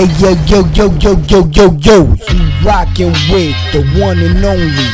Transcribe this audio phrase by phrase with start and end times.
[0.00, 1.96] Hey yo yo yo yo yo yo yo,
[2.32, 4.88] you rockin' with the one and only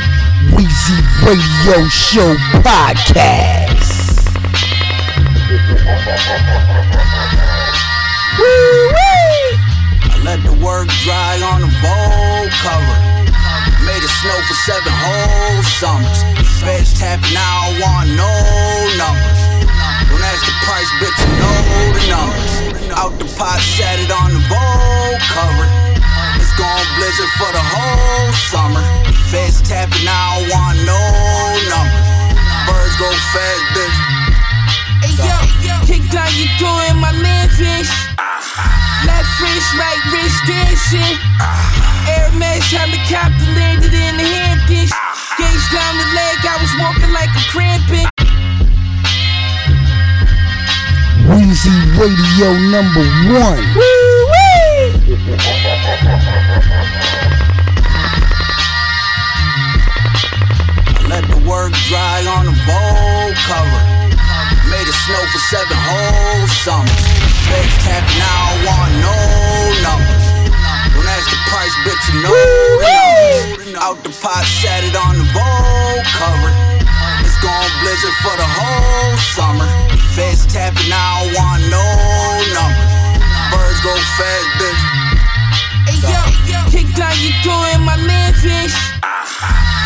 [0.51, 2.35] Weezy Radio Show
[2.67, 4.19] podcast.
[8.35, 9.55] Woo-wee!
[10.11, 12.99] I let the work dry on the Vogue cover.
[13.87, 16.19] Made it snow for seven whole summers.
[16.59, 18.27] Feds tapping, don't want no
[18.99, 19.76] numbers.
[20.09, 21.57] Don't ask the price, bitch, you know
[21.95, 22.55] the numbers.
[22.95, 25.67] Out the pot, sat it on the bowl, cover.
[26.39, 28.85] It's gone blizzard for the whole summer.
[29.31, 31.01] Feds tapping, I don't want no
[31.69, 32.09] numbers.
[32.67, 33.99] Birds go fast, bitch.
[35.03, 37.91] Hey yo, kick down door in my landfish.
[39.05, 41.17] Left wrist, right wrist dancing.
[42.09, 44.93] Hermes helicopter landed in the Hamptons.
[45.39, 48.16] Gauge down the leg, I was walking like a cramping.
[51.27, 53.03] Weezy Radio number
[53.35, 53.59] one.
[61.11, 63.83] Let the work dry on the Vogue cover.
[64.71, 66.95] Made it snow for seven whole summers.
[67.83, 69.19] Tapping, I don't want no
[69.83, 70.27] numbers.
[70.95, 72.31] Don't ask the price, bitch, you know
[72.87, 73.75] numbers.
[73.83, 76.55] Out the pot, sat it on the Vogue cover.
[77.27, 79.96] It's gone blizzard for the whole summer.
[80.17, 81.85] Feds tapping, I don't want no
[82.57, 82.89] numbers.
[83.53, 84.83] Birds go fast, bitch.
[85.93, 86.25] Hey yo,
[86.73, 88.73] kick down your door in my landfish.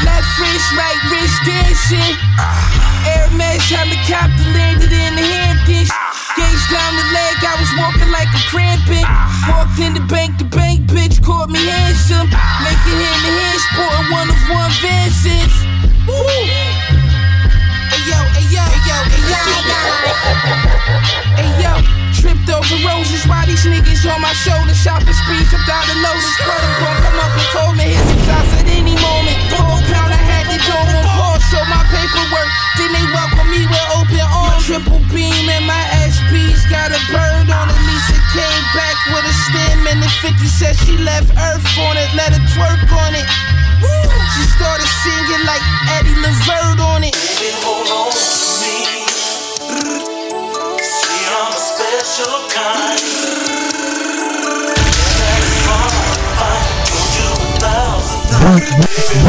[0.06, 2.14] Left wrist, right wrist dancing.
[3.10, 5.90] Hermes helicopter landed in the Hamptons.
[5.90, 6.38] Uh-huh.
[6.38, 9.02] Gauge down the leg, I was walking like a cramping.
[9.02, 9.66] Uh-huh.
[9.66, 12.30] Walked in the bank, the bank bitch called me handsome.
[12.62, 15.58] Make it hand to hand, sporting one of one Vances.
[16.06, 16.69] Woo!
[20.20, 21.72] Hey yo,
[22.12, 24.76] tripped over roses while these niggas on my shoulder.
[24.76, 26.36] Shopping spree, out the lotus.
[26.44, 29.38] Protocol come up and told me hit shots at any moment.
[29.48, 32.52] Four pound, I had the dome on pause, show my paperwork.
[32.76, 34.68] Then they welcome me with open arms.
[34.68, 37.80] Triple beam and my SP's got a bird on it.
[37.88, 42.12] Lisa came back with a stem and the 50 said she left Earth on it.
[42.12, 43.24] Let her twerk on it.
[43.80, 43.88] Woo!
[44.36, 45.64] She started singing like
[45.96, 47.16] Eddie Levert on it.
[47.16, 48.59] Baby, hold on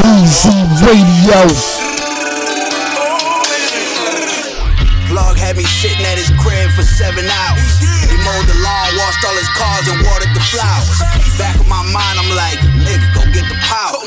[0.02, 1.91] Weezy Radio.
[5.62, 7.78] Me sitting at his crib for seven hours.
[8.10, 10.90] He mowed the lawn, washed all his cars, and watered the flowers.
[11.38, 14.02] Back of my mind, I'm like, nigga, go get the power.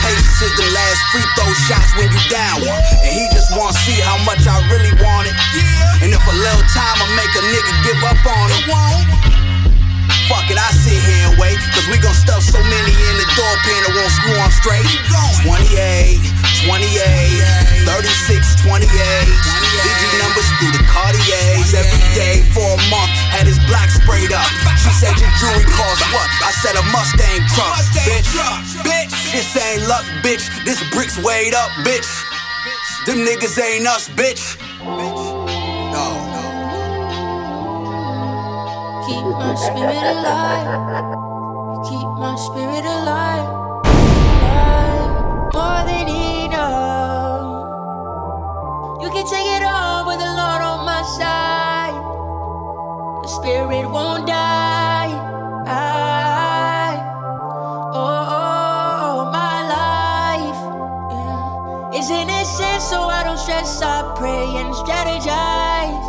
[0.00, 2.80] Patience is the last free throw shots when you down one.
[3.04, 5.36] And he just wanna see how much I really want it.
[6.00, 8.64] And if a little time, I make a nigga give up on it.
[10.24, 11.60] Fuck it, I sit here and wait.
[11.76, 14.88] Cause we gon' stuff so many in the door pin that won't screw on straight.
[15.44, 16.16] 28,
[16.64, 16.80] 28,
[17.84, 18.88] 36, 28.
[19.84, 21.76] Digi numbers through the Cartiers.
[21.76, 24.48] Every day for a month, had his black sprayed up.
[24.80, 26.24] She said your jewelry cost what?
[26.40, 27.76] I said a Mustang truck.
[28.08, 28.32] Bitch,
[28.80, 30.48] bitch, this ain't luck, bitch.
[30.64, 32.08] This bricks weighed up, bitch.
[33.04, 34.56] Them niggas ain't us, bitch.
[34.80, 35.12] No.
[35.92, 36.04] No
[39.04, 40.68] Keep my spirit alive.
[41.84, 43.04] Keep my spirit alive.
[43.44, 43.63] alive.
[65.04, 66.04] Strategize.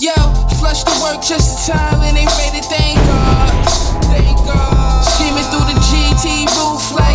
[0.00, 0.14] Yo,
[0.58, 3.64] flush the work just in time and they ready, thank God.
[4.10, 5.04] Thank God.
[5.04, 7.11] Screaming through the GT roof like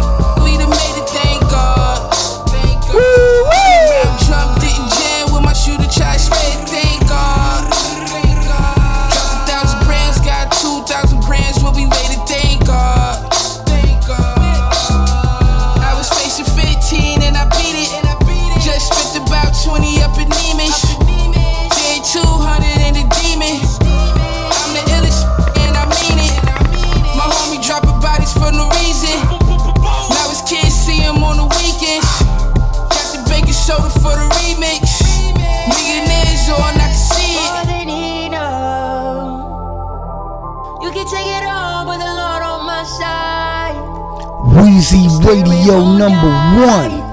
[44.90, 46.30] Weezy Radio number
[46.66, 47.07] one.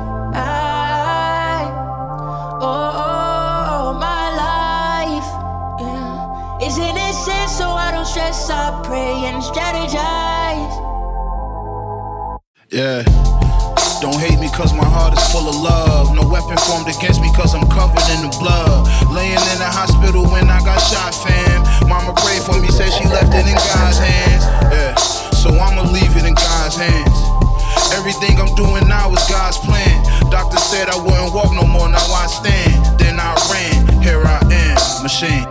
[35.25, 35.44] Machine.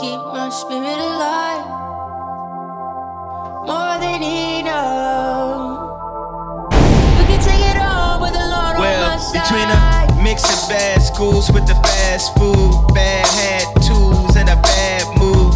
[0.00, 1.66] Keep my spirit alive.
[3.66, 5.78] More than enough.
[7.18, 9.42] You can take it all, but the Lord on my Well, side.
[9.42, 14.56] between a mix of bad schools with the fast food, bad hat tools, and a
[14.56, 15.52] bad mood.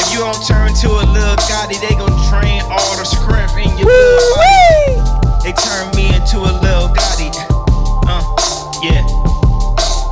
[0.00, 3.70] If you don't turn to a little Gotti, they gon' drain all the strength in
[3.78, 4.98] your body.
[5.44, 7.30] They turn me into a little Gotti.
[8.08, 8.22] Uh,
[8.82, 9.02] yeah.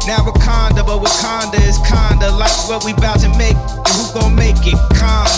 [0.07, 3.57] Now Wakanda, but Wakanda is kinda like what we bout to make.
[3.57, 4.77] And who gon' make it?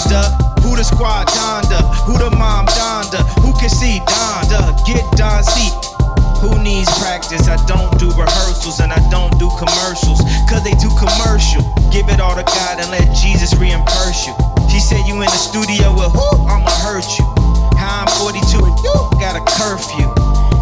[0.06, 0.34] Donda.
[0.62, 1.82] Who the squad Donda?
[2.06, 3.22] Who the mom Donda?
[3.42, 4.74] Who can see Donda?
[4.86, 5.70] Get Don see.
[6.42, 7.48] Who needs practice?
[7.48, 10.18] I don't do rehearsals and I don't do commercials.
[10.50, 11.62] Cause they too commercial.
[11.90, 14.34] Give it all to God and let Jesus reimburse you.
[14.70, 16.28] She said you in the studio with who?
[16.46, 17.26] I'ma hurt you.
[17.78, 20.10] How I'm 42 and you got a curfew.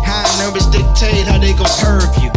[0.04, 2.30] How numbers dictate how they gon' curve you.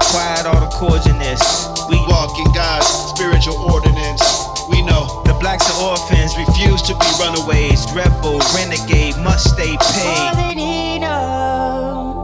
[0.00, 1.40] Quiet all the chords in this.
[1.88, 4.22] We walk in God's spiritual ordinance.
[4.70, 7.86] We know the blacks are orphans, refuse to be runaways.
[7.92, 10.34] Rebel, renegade, must stay More paid.
[10.38, 12.16] than enough.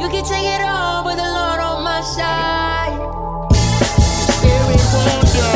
[0.00, 2.96] You can take it all, but the Lord on my side.
[3.54, 5.52] Spirit wonder.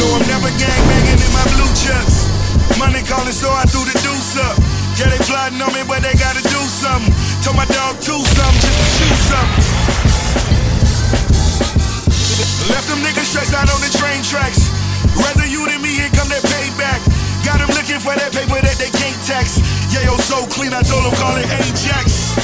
[0.00, 2.24] No, I'm never gang banging in my blue chucks.
[2.78, 4.56] Money calling, so I threw the deuce up.
[4.96, 7.12] Yeah, they plotting on me, but they gotta do something.
[7.44, 9.65] Told my dog to something just to shoot something.
[12.72, 14.70] Left them niggas stressed out on the train tracks.
[15.14, 17.00] Rather you than me, here come that payback.
[17.46, 19.62] Got them looking for that paper that they can't tax.
[19.94, 22.34] Yeah, yo, so clean, I told them call it Ajax.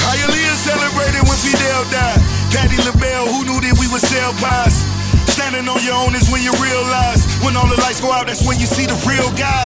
[0.00, 2.20] Hialeah celebrated when Fidel died.
[2.56, 4.80] Patti LaBelle, who knew that we would sell pies?
[5.28, 7.28] Standing on your own is when you realize.
[7.44, 9.62] When all the lights go out, that's when you see the real guy.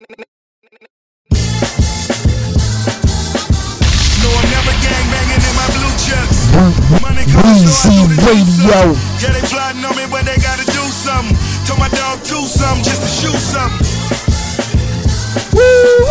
[6.85, 7.89] Deuce
[8.21, 8.93] Radio.
[9.17, 11.33] Yeah, they plotting on me, but they gotta do something.
[11.65, 13.81] Told my dog to something just to shoot something.
[15.49, 16.05] Woo!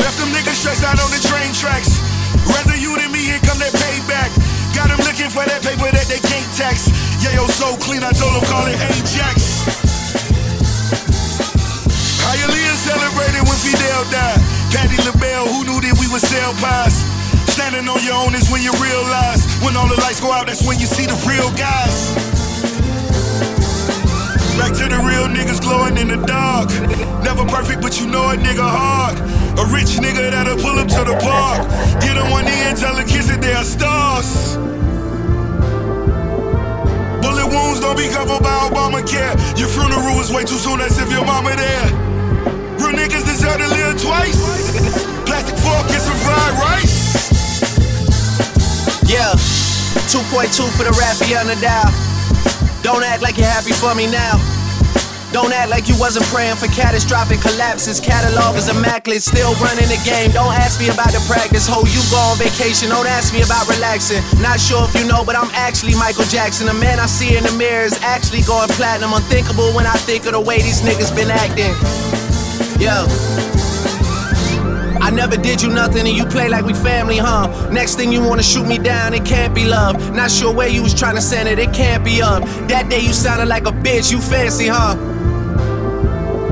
[0.00, 2.00] Left them niggas stressed out on the train tracks.
[2.48, 4.32] Rather you than me, here come that payback.
[4.72, 6.88] Got them looking for that paper that they can't tax.
[7.20, 9.68] Yeah, yo, so clean, I told them call it Ajax.
[12.24, 14.40] Hialeah celebrated when Fidel died.
[14.72, 17.21] Patti LaBelle, who knew that we would sell pies?
[17.52, 19.44] Standing on your own is when you realize.
[19.60, 22.16] When all the lights go out, that's when you see the real guys.
[24.56, 26.72] Back to the real niggas glowing in the dark.
[27.20, 29.20] Never perfect, but you know a nigga hard.
[29.60, 31.68] A rich nigga that'll pull up to the park.
[32.00, 34.56] Get on one knee and tell the kids that they are stars.
[37.20, 39.36] Bullet wounds don't be covered by Obamacare.
[39.60, 41.88] Your funeral is way too soon, as if your mama there.
[42.80, 44.40] Real niggas deserve to live twice.
[45.28, 47.01] Plastic fork and some fried rice.
[49.12, 49.36] Yeah,
[50.08, 51.84] 2.2 for the Rafael Nadal.
[52.80, 54.40] Don't act like you're happy for me now.
[55.36, 58.00] Don't act like you wasn't praying for catastrophic collapses.
[58.00, 60.32] Catalog is immaculate, still running the game.
[60.32, 61.68] Don't ask me about the practice.
[61.68, 62.88] Ho, you go on vacation.
[62.88, 64.24] Don't ask me about relaxing.
[64.40, 66.64] Not sure if you know, but I'm actually Michael Jackson.
[66.64, 69.12] The man I see in the mirror is actually going platinum.
[69.12, 71.76] Unthinkable when I think of the way these niggas been acting.
[72.80, 73.71] Yo.
[75.02, 77.68] I never did you nothing and you play like we family, huh?
[77.70, 80.14] Next thing you wanna shoot me down, it can't be love.
[80.14, 82.44] Not sure where you was trying to send it, it can't be up.
[82.68, 84.94] That day you sounded like a bitch, you fancy, huh?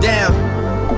[0.01, 0.33] Damn.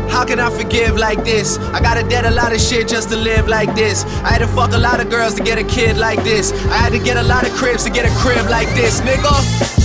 [0.09, 1.59] How can I forgive like this?
[1.59, 4.05] I gotta dead a lot of shit just to live like this.
[4.25, 6.53] I had to fuck a lot of girls to get a kid like this.
[6.53, 9.82] I had to get a lot of cribs to get a crib like this, nigga.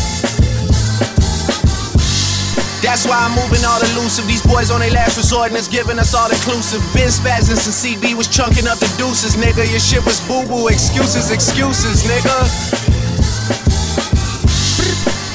[2.82, 4.28] That's why I'm moving all elusive.
[4.28, 6.82] These boys on their last resort and it's giving us all inclusive.
[6.94, 9.66] Been spazzing since CB was chunking up the deuces, nigga.
[9.66, 10.68] Your shit was boo boo.
[10.70, 12.86] Excuses, excuses, nigga.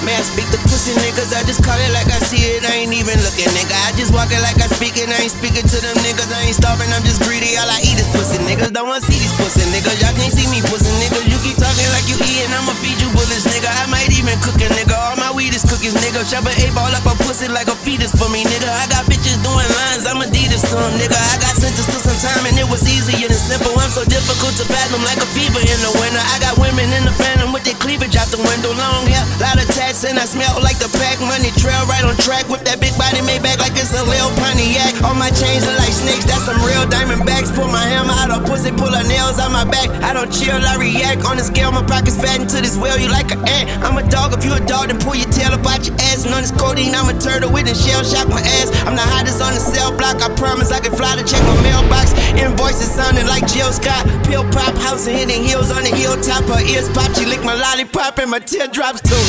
[0.03, 2.91] Man, speak the pussy niggas, I just call it like I see it, I ain't
[2.91, 3.71] even looking, nigga.
[3.87, 6.43] I just walk it like I speak it, I ain't speaking to them niggas, I
[6.51, 8.75] ain't starving, I'm just greedy, all I eat is pussy niggas.
[8.75, 11.23] Don't wanna see these pussy niggas, y'all can't see me pussy niggas.
[11.31, 13.71] You keep talking like you eating, I'ma feed you bullets, nigga.
[13.71, 16.23] I might even cook a nigga, all my weed is cookies, nigga.
[16.23, 18.71] Shove an eight ball up a pussy like a fetus for me, nigga.
[18.71, 21.19] I got bitches doing lines, I'm Adidas to them, nigga.
[21.19, 23.75] I got sentenced to some time and it was easier than simple.
[23.75, 26.23] I'm so difficult to fathom like a fever in the winter.
[26.23, 29.59] I got women in the phantom with their cleavage out the window, long hair, lot
[29.59, 31.19] of tats and I smell like the pack.
[31.23, 34.31] Money trail right on track with that big body made back like it's a little
[34.39, 35.03] Pontiac.
[35.03, 37.51] All my chains are like snakes, that's some real diamond backs.
[37.51, 39.91] Pull my hammer out of pussy, pull her nails out my back.
[40.03, 41.27] I don't chill, I react.
[41.27, 43.67] On the scale, my pockets fat into this well, you like an ant.
[43.83, 46.25] I'm a dog, if you a dog, then pull your tail up out your ass.
[46.29, 48.69] And on this codeine, I'm a turtle with a shell shock my ass.
[48.85, 51.57] I'm the hottest on the cell block, I promise I can fly to check my
[51.65, 52.13] mailbox.
[52.37, 54.05] Invoices sounding like Jill Scott.
[54.29, 56.45] Pill pop, house and hitting heels on the hilltop.
[56.45, 59.25] Her ears pop, she lick my lollipop and my teardrops too.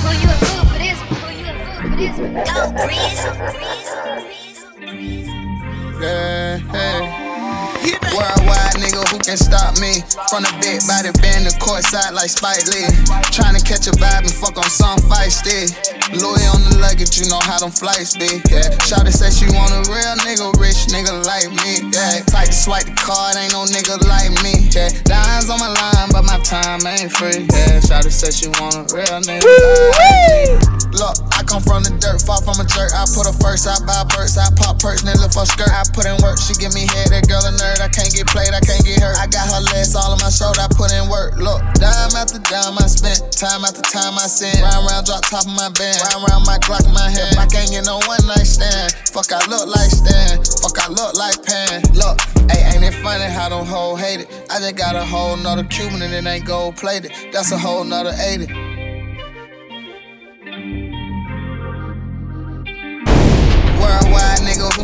[0.00, 0.98] Who you a fool for this?
[1.12, 2.16] Who you a fool for this?
[2.48, 3.20] Go, Breeze.
[6.00, 7.31] Yeah, hey.
[8.14, 10.02] Worldwide nigga who can stop me?
[10.30, 12.86] From the big body band to courtside like Spike Lee.
[13.34, 15.72] Trying to catch a vibe and fuck on some feisty.
[16.12, 19.72] Louis on the luggage, you know how them flights be Yeah, Shawty said she want
[19.72, 23.64] a real nigga, rich nigga like me Yeah, tight to swipe the card, ain't no
[23.64, 28.12] nigga like me Yeah, dimes on my line, but my time ain't free Yeah, Shawty
[28.12, 32.60] said she want a real nigga like Look, I come from the dirt, far from
[32.60, 32.92] a jerk.
[32.92, 35.72] I put a first, I buy perks, I pop perks, lift her skirt.
[35.72, 37.71] I put in work, she give me head, that girl a nerd.
[37.80, 39.16] I can't get played, I can't get hurt.
[39.16, 41.36] I got her legs all on my shoulder, I put in work.
[41.38, 44.60] Look, dime after dime I spent, time after time I sent.
[44.60, 47.38] Round round, drop top of my band, round round my Glock in my head.
[47.38, 48.92] I can't get no one night stand.
[49.12, 50.42] Fuck, I look like Stan.
[50.62, 51.82] Fuck, I look like Pan.
[51.94, 54.28] Look, hey, ain't it funny how them hoes hate it?
[54.50, 57.12] I just got a whole nother Cuban and it ain't gold plated.
[57.32, 58.72] That's a whole nother 80.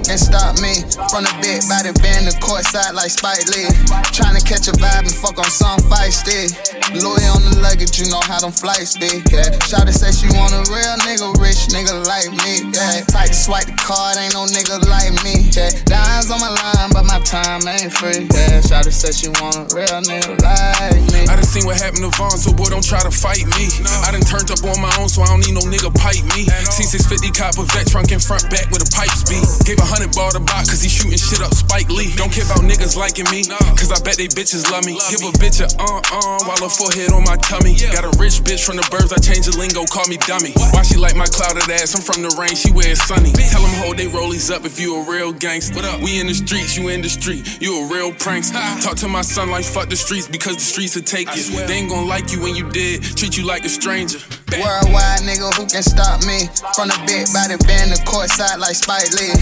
[0.08, 0.74] Worldwide nigga stop me.
[1.10, 3.68] From the big body band to courtside like Spike Lee.
[4.12, 6.48] Trying to catch a vibe and fuck on some feisty.
[6.96, 10.56] Louis on the luggage, you know how them flights be Yeah, Shawty say she want
[10.56, 14.48] a real nigga, rich nigga like me Yeah, tight to swipe the card, ain't no
[14.48, 18.88] nigga like me Yeah, dimes on my line, but my time ain't free Yeah, Shawty
[18.88, 21.28] say she want a real nigga like me.
[21.28, 23.68] I done seen what happened to Vaughn, so boy, don't try to fight me.
[24.00, 26.48] I done turned up on my own, so I don't need no nigga pipe me.
[26.72, 29.36] T650 copper vet trunk in front back with a pipes be.
[29.68, 32.14] Gave a hundred ball to bot, cause he shooting shit up Spike Lee.
[32.14, 33.42] Don't care about niggas liking me,
[33.74, 34.94] cause I bet they bitches love me.
[35.10, 37.74] Give a bitch a uh uh while her forehead on my tummy.
[37.90, 40.54] Got a rich bitch from the burbs, I change the lingo, call me dummy.
[40.70, 41.98] Why she like my clouded ass?
[41.98, 43.34] I'm from the rain, she wears sunny.
[43.50, 45.82] Tell them hold they rollies up if you a real gangster.
[45.98, 48.60] We in the streets, you in the street, you a real prankster.
[48.84, 51.42] Talk to my son like fuck the streets because the streets will take you.
[51.66, 54.18] They ain't gonna like you when you dead, treat you like a stranger.
[54.56, 59.12] Worldwide nigga who can stop me From the big body band to courtside like Spike
[59.20, 59.36] Lee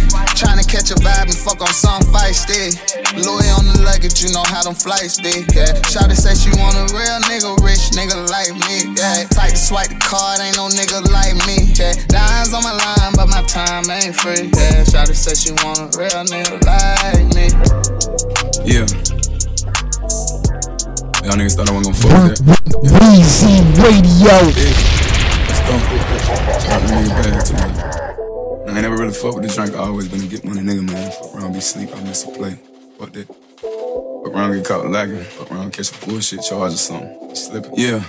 [0.46, 2.70] Trying to catch a vibe and fuck on some feisty
[3.18, 6.78] Louis on the luggage, you know how them flights be Yeah, Shawty say she want
[6.78, 10.70] a real nigga, rich nigga like me Yeah, tight to swipe the card, ain't no
[10.70, 15.18] nigga like me Yeah, dimes on my line, but my time ain't free Yeah, Shawty
[15.18, 17.50] say she want a real nigga like me
[18.62, 18.86] Yeah.
[21.26, 22.66] Y'all niggas thought I wasn't gonna fuck with that.
[23.02, 24.38] Weezy Radio.
[25.42, 25.74] Let's go.
[26.62, 27.85] Drop the nigga bag to me.
[29.06, 29.72] Really fuck with the drink.
[29.76, 31.12] I always been a get money nigga, man.
[31.12, 32.58] Fuck around, be sleep, I miss a play.
[32.98, 33.28] Fuck that.
[33.28, 35.22] Fuck around, get caught lagging.
[35.22, 37.32] Fuck around, catch a bullshit charge or something.
[37.36, 37.70] Slipping.
[37.76, 38.02] Yeah.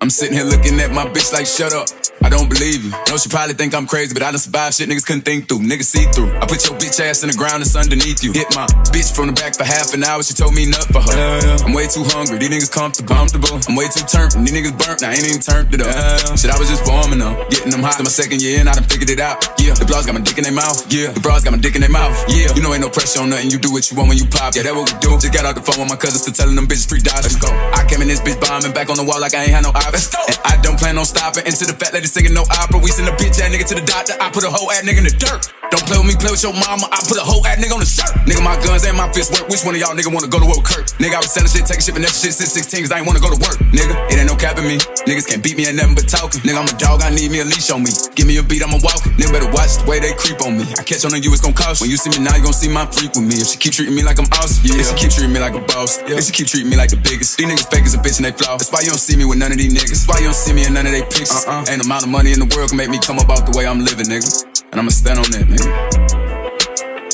[0.00, 2.05] I'm sitting here looking at my bitch like, shut up.
[2.26, 2.90] I don't believe you.
[3.06, 5.62] Know she probably think I'm crazy, but I done survived shit niggas couldn't think through.
[5.62, 6.34] Niggas see through.
[6.42, 8.34] I put your bitch ass in the ground, it's underneath you.
[8.34, 11.06] Hit my bitch from the back for half an hour, she told me nut for
[11.06, 11.14] her.
[11.62, 13.14] I'm way too hungry, these niggas comfortable.
[13.14, 13.62] comfortable.
[13.70, 15.94] I'm way too turned, these niggas burnt, I ain't even turned it up.
[16.34, 18.02] Shit, I was just warming up, getting them hot.
[18.02, 19.46] In my second year and I done figured it out.
[19.62, 20.82] Yeah, the blogs got my dick in their mouth.
[20.90, 22.10] Yeah, the bras got my dick in their mouth.
[22.26, 24.26] Yeah, you know ain't no pressure on nothing, you do what you want when you
[24.26, 24.58] pop.
[24.58, 25.14] Yeah, that what we do.
[25.22, 27.30] Just got out the phone with my cousins to telling them bitches free dollars.
[27.30, 27.54] Let's go.
[27.54, 29.70] I came in this bitch bombing back on the wall like I ain't had no
[29.70, 30.10] options.
[30.10, 32.80] And I don't plan on stopping into the fat lady singing no opera.
[32.80, 34.16] We send a bitch ass nigga to the doctor.
[34.16, 35.52] I put a whole ass nigga in the dirt.
[35.68, 36.88] Don't play with me, play with your mama.
[36.88, 38.16] I put a whole ass nigga on the shirt.
[38.24, 39.44] Nigga, my guns and my fists work.
[39.52, 40.86] Which one of y'all nigga wanna go to work with Kurt?
[40.96, 43.06] Nigga, I was selling shit, taking shit, and that shit since 16 cause I ain't
[43.06, 43.60] wanna go to work.
[43.68, 44.80] Nigga, it ain't no capping me.
[45.04, 46.40] Niggas can't beat me at nothing but talking.
[46.46, 47.92] Nigga, I'm a dog, I need me a leash on me.
[48.16, 49.04] Give me a beat, I'ma walk.
[49.20, 50.64] Nigga, better watch the way they creep on me.
[50.78, 51.84] I catch on to you, it's gon' cost you.
[51.84, 53.36] When you see me now, you gon' see my freak with me.
[53.36, 54.80] If she keep treating me like I'm awesome, yeah.
[54.80, 56.16] If she keep treating me like a boss, yeah.
[56.16, 57.36] If she keep treating me like the biggest.
[57.36, 58.56] These niggas fake as a bitch and they flaw.
[58.56, 60.06] That's why you don't see me with none of these niggas.
[60.06, 61.42] That's why you don't see me in none of they pictures.
[61.42, 61.66] Uh-uh.
[61.68, 63.80] Ain't amount of money in the world can make me come about the way I'm
[63.80, 64.44] living, nigga.
[64.70, 65.66] And I'ma stand on that, nigga.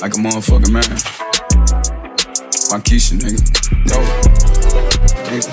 [0.02, 0.84] Like a motherfucking man.
[2.70, 3.40] My Keisha, nigga.
[3.88, 3.96] Yo.
[5.28, 5.48] Nigga.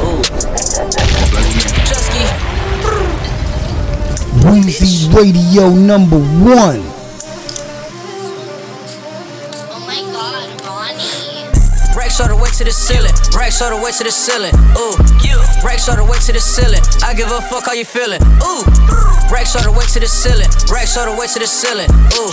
[0.00, 0.22] Oh.
[4.44, 7.02] Weezy Radio number one.
[11.96, 13.12] Racks all the way to the ceiling.
[13.36, 14.54] Racks all the way to the ceiling.
[14.76, 14.96] Ooh.
[15.64, 16.80] Racks all the way to the ceiling.
[17.04, 18.20] I give a fuck how you feeling.
[18.40, 18.64] Ooh.
[19.28, 20.48] Racks all the way to the ceiling.
[20.72, 21.88] Racks all the way to the ceiling.
[22.16, 22.32] Ooh.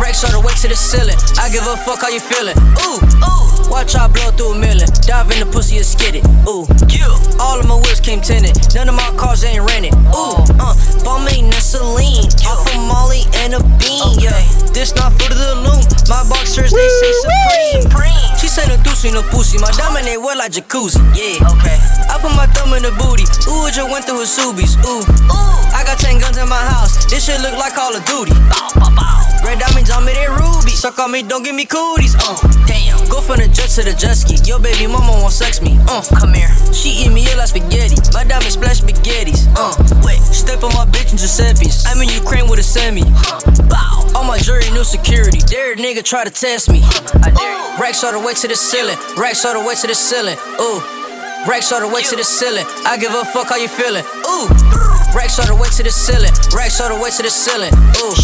[0.00, 1.16] Racks all the way to the ceiling.
[1.40, 2.56] I give a fuck how you feeling.
[2.84, 3.00] Ooh.
[3.24, 3.52] Ooh.
[3.72, 4.88] Watch I blow through a million.
[5.08, 6.24] Dive in the pussy and skid it.
[6.44, 6.68] Ooh.
[7.40, 8.54] All of my whips came tinted.
[8.74, 9.94] None of my cars ain't rented.
[10.14, 12.28] Ooh, uh, Balmain and Celine.
[12.46, 14.36] Off of Molly and a bean, yeah.
[14.70, 15.82] This not for the loom.
[16.06, 18.12] My boxers, they say supreme.
[18.38, 19.58] She said doozy, no pussy.
[19.58, 19.70] My
[20.02, 21.42] they wet like jacuzzi, yeah.
[21.56, 21.78] Okay.
[22.10, 23.24] I put my thumb in the booty.
[23.48, 24.76] Ooh, it just went through his subies.
[24.84, 25.02] Ooh.
[25.30, 25.74] Ooh.
[25.74, 27.06] I got 10 guns in my house.
[27.06, 28.32] This shit look like Call of Duty.
[29.42, 30.70] Red diamonds on me, they ruby.
[30.70, 32.14] Suck on me, don't give me cooties.
[32.14, 32.96] Uh, damn.
[33.08, 34.38] Go from the jet to the jet ski.
[34.48, 35.78] Yo, baby mama won't sex me.
[35.88, 36.50] Uh, come here.
[36.72, 37.96] She eat me ill like spaghetti.
[38.14, 39.50] My diamonds splash spaghettis.
[39.54, 39.74] Uh,
[40.06, 40.20] wait.
[40.32, 41.86] Step on my bitch in Giuseppe's.
[41.86, 43.04] I'm in Ukraine with a semi.
[43.68, 44.06] Bow.
[44.14, 45.38] All my jury, new security.
[45.38, 46.80] Dare a nigga try to test me.
[47.22, 47.82] I dare you.
[47.82, 48.96] Racks all the way to the ceiling.
[49.16, 50.38] Racks all the way to the ceiling.
[50.60, 51.01] Ooh.
[51.42, 52.62] Racks all the way to the ceiling.
[52.86, 54.06] I give a fuck how you feeling.
[54.30, 54.46] Ooh.
[55.10, 56.30] Racks all the way to the ceiling.
[56.54, 57.74] Racks all the way to the ceiling.
[57.98, 58.14] Ooh.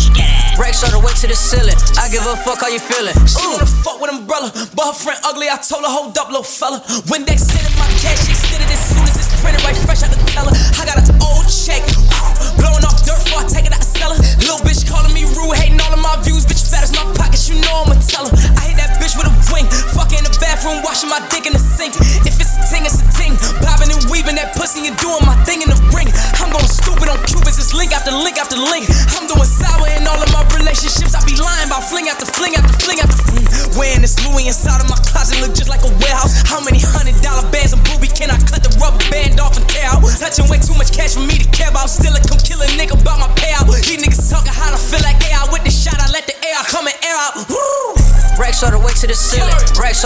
[0.55, 1.75] Racks all the way to the ceiling.
[1.99, 3.19] I give a fuck how you feeling.
[3.27, 5.51] She wanna fuck with umbrella, but her friend ugly.
[5.51, 6.79] I told her hold up, little fella.
[7.11, 10.15] When they sending my cash, she extended as soon as it's printed right fresh out
[10.15, 10.55] the teller.
[10.79, 11.83] I got an old check,
[12.55, 14.19] blowing off dirt before I take it out the cellar.
[14.47, 16.48] Little bitch calling me rude, hating all of my views.
[16.79, 18.39] Fat as my pockets, you know I'ma tell her.
[18.55, 21.51] I hit that bitch with a wing, fuck in the bathroom, washing my dick in
[21.51, 21.91] the sink.
[22.23, 23.35] If it's a ting, it's a ting.
[23.59, 26.07] Bobbing and weaving that pussy and doing my thing in the ring.
[26.39, 28.87] I'm going stupid on Cubans, it's link after link after link.
[29.11, 31.19] I'm doing sour in all of my relationships.
[31.19, 33.47] I be lying about fling after fling after fling after fling.
[33.75, 36.47] Wearing this Louis inside of my closet, look just like a warehouse.
[36.47, 38.28] How many hundred dollar bands of booby can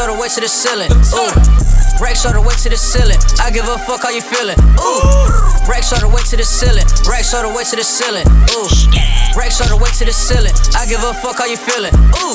[0.02, 0.90] all the way to the ceiling.
[1.14, 1.30] Ooh.
[2.02, 3.18] Racks all the way to the ceiling.
[3.38, 4.58] I give a fuck how you feeling.
[4.82, 4.98] Ooh.
[5.70, 6.86] Racks all the way to the ceiling.
[7.06, 8.26] Racks all the way to the ceiling.
[8.50, 8.66] Ooh.
[9.38, 10.50] Racks all the way to the ceiling.
[10.74, 11.94] I give a fuck how you feeling.
[12.18, 12.34] Ooh.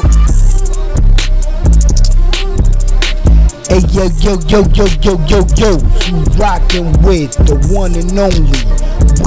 [3.68, 5.72] Hey yo yo yo yo yo yo yo,
[6.08, 8.64] you rockin' with the one and only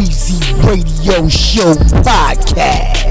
[0.00, 3.09] Weezy Radio Show podcast.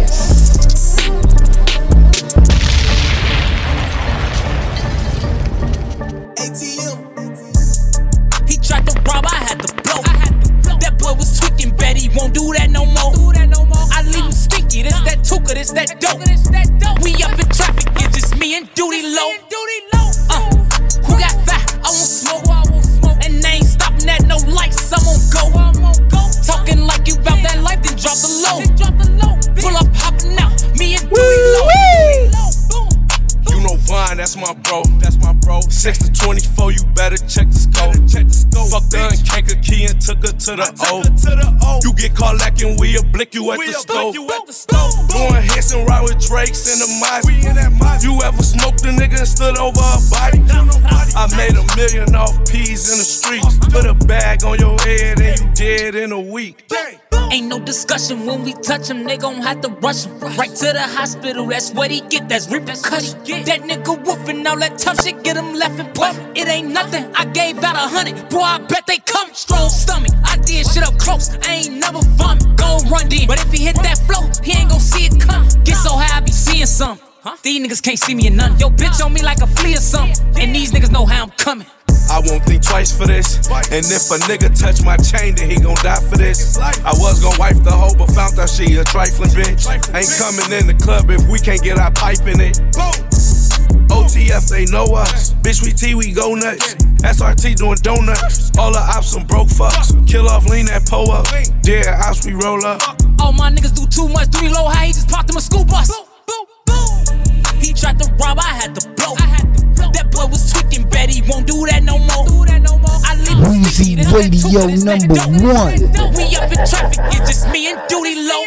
[40.55, 41.79] To the O.
[41.83, 44.15] You get caught lacking, we'll blick you at the stove.
[45.09, 45.28] Going
[45.69, 48.03] hits and ride with Drakes in the Mozzie.
[48.03, 50.41] You ever smoked a nigga and stood over a body?
[51.15, 53.57] I made a million off peas in the streets.
[53.69, 56.65] Put a bag on your head and you dead in a week.
[57.31, 60.19] Ain't no discussion when we touch him, they gon' have to rush him.
[60.35, 63.19] Right to the hospital, that's what he get, that's repercussion.
[63.45, 66.17] That nigga woofing, all that tough shit get him left and plump.
[66.35, 69.31] It ain't nothing, I gave out a hundred, boy, I bet they come.
[69.33, 72.55] Strong stomach, I did shit up close, I ain't never vomit.
[72.55, 75.45] Gon' run in, but if he hit that flow, he ain't gon' see it come.
[76.79, 77.39] Get so high, I be seeing some.
[77.43, 78.57] These niggas can't see me in none.
[78.59, 80.15] Yo, bitch on me like a flea or something.
[80.39, 81.67] And these niggas know how I'm coming.
[82.09, 83.37] I won't think twice for this.
[83.49, 86.57] And if a nigga touch my chain, then he gon' die for this.
[86.57, 89.67] I was gon' wife the hoe, but found out she a trifling bitch.
[89.93, 92.57] Ain't coming in the club if we can't get our pipe in it.
[93.89, 95.33] OTF, they know us.
[95.43, 96.75] Bitch, we T, we go nuts.
[97.03, 98.57] SRT doing donuts.
[98.57, 99.91] All the ops some broke fucks.
[100.07, 101.27] Kill off, lean that po up.
[101.61, 102.81] Dead ops, we roll up.
[103.19, 105.65] All my niggas do too much, do low high, he just popped him a school
[105.65, 106.08] bus.
[107.79, 109.15] He tried to rob, I had to blow.
[109.15, 112.27] That boy was tweaking, bet he won't do that no more.
[113.07, 115.79] I leave him Weezy sticky, this that Radio tuka, number one.
[116.11, 118.43] We up in traffic, it's just me and Duty Low.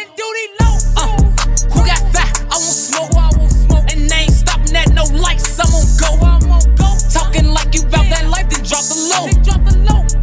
[1.01, 1.17] Uh,
[1.73, 2.45] who got fat?
[2.45, 3.09] I won't smoke.
[3.89, 6.93] And they ain't stopping at no lights, I'm on go.
[7.09, 9.33] Talking like you bout that life, then drop the low.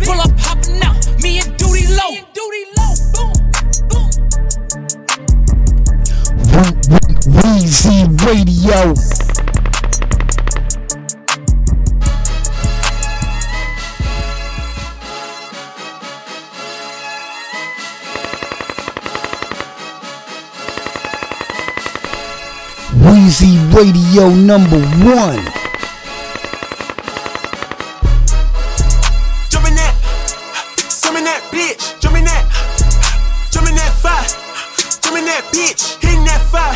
[0.06, 2.29] Pull up, hopping out, me and Duty Low.
[6.60, 8.94] Weezy Radio.
[22.94, 25.69] Weezy Radio number one.
[36.50, 36.74] fire.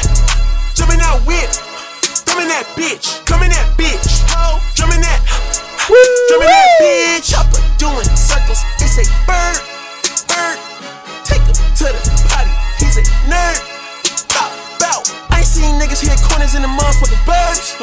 [0.79, 1.51] Jumping that whip.
[2.31, 3.19] Jumping that bitch.
[3.27, 4.23] Coming that bitch.
[4.31, 4.63] Ho.
[4.79, 5.21] Jumping that.
[6.31, 7.27] Jumping that bitch.
[7.27, 8.63] Chopper doing circles.
[8.79, 9.59] It's a bird.
[10.31, 10.59] Bird.
[11.27, 12.55] Take him to the potty.
[12.79, 13.59] He's a nerd.
[14.31, 14.99] Bow, bow.
[15.35, 17.75] I ain't seen niggas hit corners in the motherfucking birds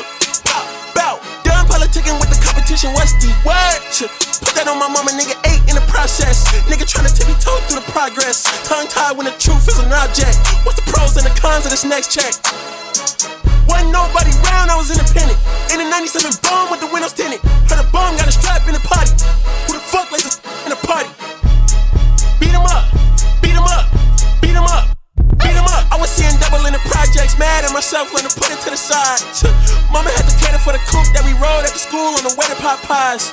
[2.89, 3.77] word.
[4.41, 6.49] Put that on my mama, nigga, eight in the process.
[6.65, 8.47] Nigga tryna tip me toe through the progress.
[8.65, 10.41] Tongue tied when the truth is an object.
[10.65, 12.33] What's the pros and the cons of this next check?
[13.69, 15.37] Wasn't nobody round, I was independent.
[15.69, 17.41] In a 97 bomb with the windows tinted.
[17.69, 19.13] Heard a bomb got a strap in the party.
[19.69, 21.11] Who the fuck this in a party?
[22.41, 22.89] Beat him up,
[23.45, 23.85] beat him up,
[24.41, 24.89] beat him up.
[25.37, 25.70] Beat him up.
[26.01, 28.75] Was seeing double in the projects, mad at myself, learning to put it to the
[28.75, 29.21] side.
[29.93, 32.33] Mama had to cater for the coupe that we rode at the school on the
[32.33, 33.29] way to Popeyes.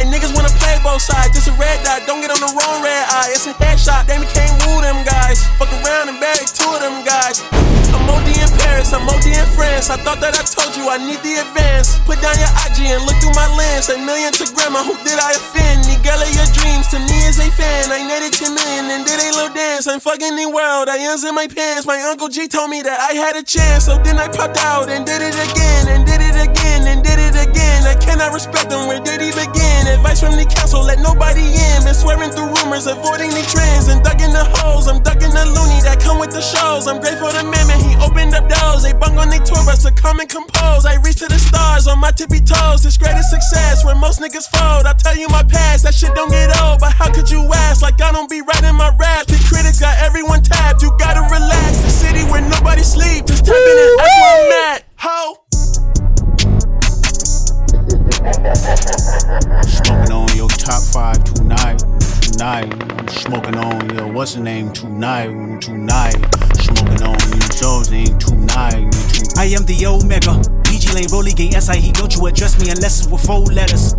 [0.00, 1.36] And niggas wanna play both sides.
[1.36, 3.36] This a red dot, don't get on the wrong red eye.
[3.36, 5.44] It's a headshot, they can't woo them guys.
[5.60, 7.44] Fuck around and bury two of them guys.
[7.92, 9.90] I'm OD in Paris, I'm OD in France.
[9.90, 12.00] I thought that I told you I need the advance.
[12.08, 13.92] Put down your IG and look through my lens.
[13.92, 15.84] A million to grandma, who did I offend?
[15.84, 17.92] The girl of your dreams to me is a fan.
[17.92, 19.84] I netted 10 million and did a little dance.
[19.84, 21.84] I'm fucking the world, I ends in my pants.
[21.84, 23.84] My uncle G told me that I had a chance.
[23.84, 27.18] So then I popped out and did it again, and did it again, and did
[27.18, 27.84] it again.
[27.84, 29.89] I cannot respect them, where did he begin?
[29.90, 31.82] Advice from the council, let nobody in.
[31.82, 34.86] Been swearing through rumors, avoiding the trends, and ducking the holes.
[34.86, 36.86] I'm ducking the loony that come with the shows.
[36.86, 38.86] I'm grateful to man, man, he opened up doors.
[38.86, 40.86] They bung on their tour bus to come and compose.
[40.86, 42.86] I reach to the stars on my tippy toes.
[42.86, 44.86] This greatest success where most niggas fold.
[44.86, 46.78] I tell you my past, that shit don't get old.
[46.78, 47.82] But how could you ask?
[47.82, 49.26] Like I don't be writing my rap.
[49.26, 50.86] The critics got everyone tapped.
[50.86, 51.82] You gotta relax.
[51.82, 53.26] The city where nobody sleep.
[53.26, 54.84] Just tap in that's where I'm at.
[55.02, 55.39] Ho.
[59.66, 61.82] Smoking on your top five tonight,
[62.22, 62.70] tonight.
[62.70, 66.14] I'm smoking on your what's the name tonight, tonight.
[66.54, 69.38] Smoking on your show's name tonight, tonight.
[69.38, 70.40] I am the Omega.
[70.62, 71.90] PG Lane, Rolly Gang, SIE.
[71.90, 73.96] Don't you address me unless it's with four letters.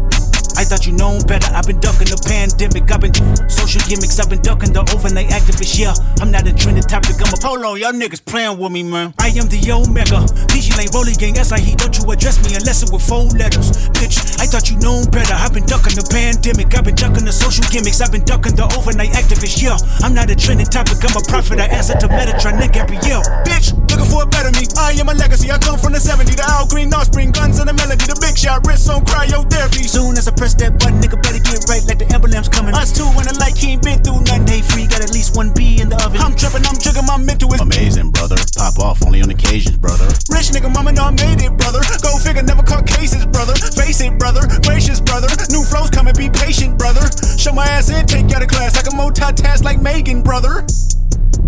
[0.58, 1.52] I thought you known better.
[1.54, 2.90] I've been ducking the pandemic.
[2.92, 3.14] I've been
[3.50, 4.20] social gimmicks.
[4.20, 5.78] I've been ducking the overnight activists.
[5.78, 7.20] Yeah, I'm not a trending topic.
[7.22, 7.76] I'm a polo.
[7.76, 9.14] Y'all niggas playing with me, man.
[9.20, 10.26] I am the Omega.
[10.52, 11.76] PG Lane, Rolly Gang, SIE.
[11.76, 13.90] Don't you address me unless it's with four letters.
[13.98, 15.34] Bitch, I thought you known better.
[15.34, 16.74] I've been ducking the pandemic.
[16.74, 18.02] I've been ducking the social gimmicks.
[18.02, 19.62] I've been ducking the overnight activists.
[19.62, 21.04] Yeah, I'm not a trending topic.
[21.04, 21.60] I'm a prophet.
[21.60, 23.22] I answer to Metatron, every year.
[23.46, 24.66] Bitch, looking for a better me.
[24.78, 25.52] I am a legacy.
[25.52, 26.34] I come from the 70.
[26.34, 28.06] The Al Green, Offspring, guns and the melody.
[28.06, 29.86] The big shot, wrist on cryotherapy.
[29.86, 32.74] Soon as I press that button, nigga better get right like the emblem's coming.
[32.74, 34.46] Us two when the light he ain't been through nothing.
[34.46, 36.18] Day free, got at least one B in the oven.
[36.22, 37.54] I'm tripping, I'm triggering my mental.
[37.54, 38.38] Is Amazing, brother.
[38.58, 40.06] Pop off only on occasions, brother.
[40.32, 41.82] Rich nigga, mama know I made it, brother.
[42.02, 43.54] Go figure, never caught cases, brother.
[43.76, 44.42] Face it, brother.
[44.66, 45.30] Gracious, brother.
[45.52, 47.04] New flows coming, be patient, brother.
[47.38, 48.78] Show my ass in, take you out of class.
[48.78, 50.66] I can multitask like Megan, brother.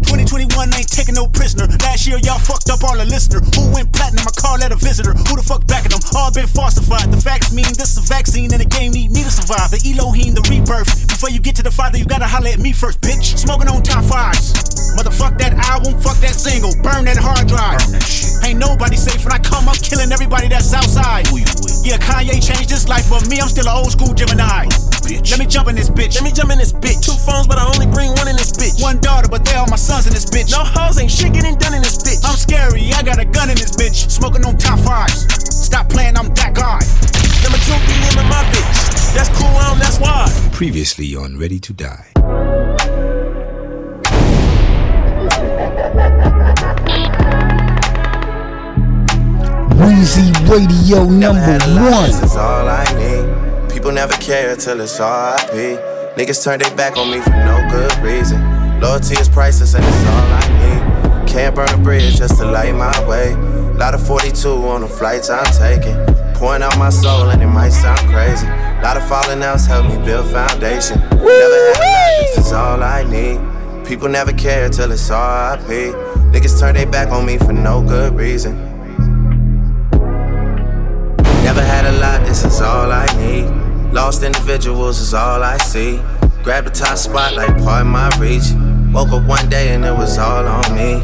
[0.06, 1.67] 2021 ain't taking no prisoner.
[1.86, 3.39] Last year y'all fucked up all the listener.
[3.56, 4.25] Who went platinum?
[4.25, 5.13] I call that a visitor.
[5.13, 6.01] Who the fuck backing them?
[6.15, 7.12] All been falsified.
[7.12, 9.71] The facts mean this is a vaccine and the game need me to survive.
[9.71, 10.89] The Elohim, the rebirth.
[11.08, 13.38] Before you get to the father, you gotta holler at me first, bitch.
[13.38, 14.53] Smoking on top fives.
[14.97, 16.73] Motherfuck that album, fuck that single.
[16.84, 17.79] Burn that hard drive.
[17.79, 18.34] Burn that shit.
[18.45, 21.27] Ain't nobody safe when I come up killing everybody that's outside.
[21.27, 21.82] Who you with?
[21.84, 24.67] Yeah, Kanye changed his life, but me, I'm still an old school Gemini.
[25.03, 25.32] Bitch.
[25.32, 26.15] Let me jump in this bitch.
[26.15, 27.03] Let me jump in this bitch.
[27.03, 28.82] Two phones, but I only bring one in this bitch.
[28.82, 30.52] One daughter, but they all my sons in this bitch.
[30.52, 32.24] No hoes ain't shit getting done in this bitch.
[32.24, 34.10] I'm scary, I got a gun in this bitch.
[34.10, 35.28] Smoking on top fives.
[35.52, 36.80] Stop playing, I'm that guy.
[37.43, 38.80] Number two BM in my bitch.
[39.13, 40.32] That's cool, um, that's why.
[40.54, 42.12] Previously on Ready to Die.
[49.84, 52.10] Weezy Radio number one.
[52.10, 53.74] Is all I need.
[53.74, 55.80] People never care till it's RIP.
[56.15, 58.53] Niggas turn their back on me for no good reason.
[58.84, 61.30] Loyalty is priceless and it's all I need.
[61.30, 63.34] Can't burn a bridge just to light my way.
[63.76, 65.96] Lot of 42 on the flights I'm taking.
[66.36, 68.46] Pouring out my soul and it might sound crazy.
[68.84, 71.00] Lot of falling outs help me build foundation.
[71.00, 73.88] Never had a lot, this is all I need.
[73.88, 75.96] People never care till it's RIP.
[76.34, 78.58] Niggas turn their back on me for no good reason.
[81.41, 83.46] Never had a lot, this is all I need.
[83.93, 86.02] Lost individuals is all I see.
[86.43, 88.43] Grab the top spot like part of my reach.
[88.93, 91.01] Woke up one day and it was all on me.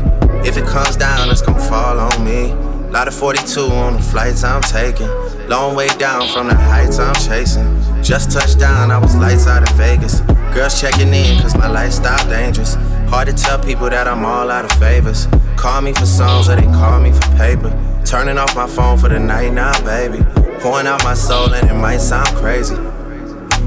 [0.48, 2.54] If it comes down, it's gonna fall on me.
[2.92, 5.10] Lot of 42 on the flights I'm taking.
[5.50, 7.66] Long way down from the heights I'm chasing.
[8.04, 10.22] Just touched down, I was lights out in Vegas.
[10.54, 12.76] Girls checking in, cause my lifestyle dangerous.
[13.10, 15.28] Hard to tell people that I'm all out of favors.
[15.58, 17.74] Call me for songs or they call me for paper.
[18.06, 20.24] Turning off my phone for the night now, baby.
[20.60, 22.76] Pouring out my soul and it might sound crazy.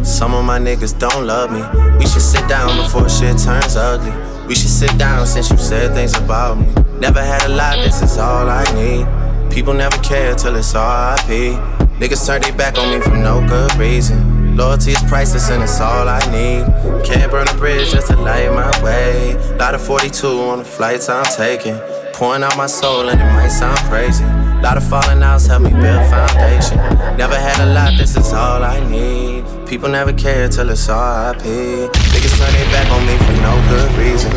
[0.05, 1.63] Some of my niggas don't love me.
[1.99, 4.13] We should sit down before shit turns ugly.
[4.49, 6.67] We should sit down since you said things about me.
[6.99, 9.07] Never had a lot, this is all I need.
[9.53, 11.55] People never care till it's RIP.
[12.01, 14.57] Niggas turn their back on me for no good reason.
[14.57, 16.67] Loyalty is priceless and it's all I need.
[17.05, 19.35] Can't burn a bridge just to light my way.
[19.57, 21.79] Lot of 42 on the flights I'm taking.
[22.13, 24.25] Pouring out my soul and it might sound crazy.
[24.63, 26.79] Lot of falling outs help me build foundation.
[27.17, 29.32] Never had a lot, this is all I need.
[29.73, 31.39] People never care till it's RIP.
[31.41, 34.31] Niggas turn their back on me for no good reason.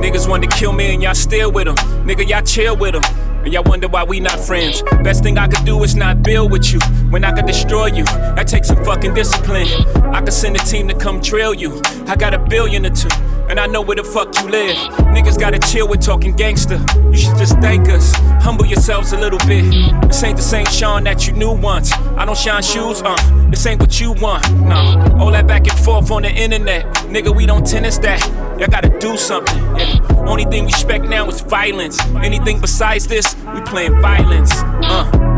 [0.00, 1.76] Niggas want to kill me and y'all still with them.
[2.06, 3.02] Nigga, y'all chill with them.
[3.44, 4.82] And y'all wonder why we not friends.
[5.04, 6.80] Best thing I could do is not build with you.
[7.10, 9.68] When I could destroy you, that takes some fucking discipline.
[10.14, 11.82] I could send a team to come drill you.
[12.06, 13.08] I got a billion or two,
[13.48, 14.76] and I know where the fuck you live.
[15.14, 16.78] Niggas gotta chill with talking gangster.
[17.10, 18.12] You should just thank us.
[18.42, 19.64] Humble yourselves a little bit.
[20.06, 21.92] This ain't the same Sean that you knew once.
[21.92, 23.16] I don't shine shoes, uh.
[23.50, 25.18] This ain't what you want, nah.
[25.18, 26.84] All that back and forth on the internet.
[27.06, 28.20] Nigga, we don't tennis that.
[28.58, 29.98] Y'all gotta do something, yeah.
[30.26, 32.00] Only thing we expect now is violence.
[32.16, 35.35] Anything besides this, we playing violence, uh.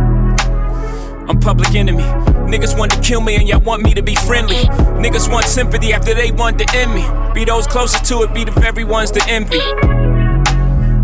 [1.29, 2.03] I'm public enemy.
[2.49, 4.65] Niggas want to kill me and y'all want me to be friendly.
[5.05, 7.05] Niggas want sympathy after they want to end me.
[7.35, 9.59] Be those closest to it, be the very ones to envy.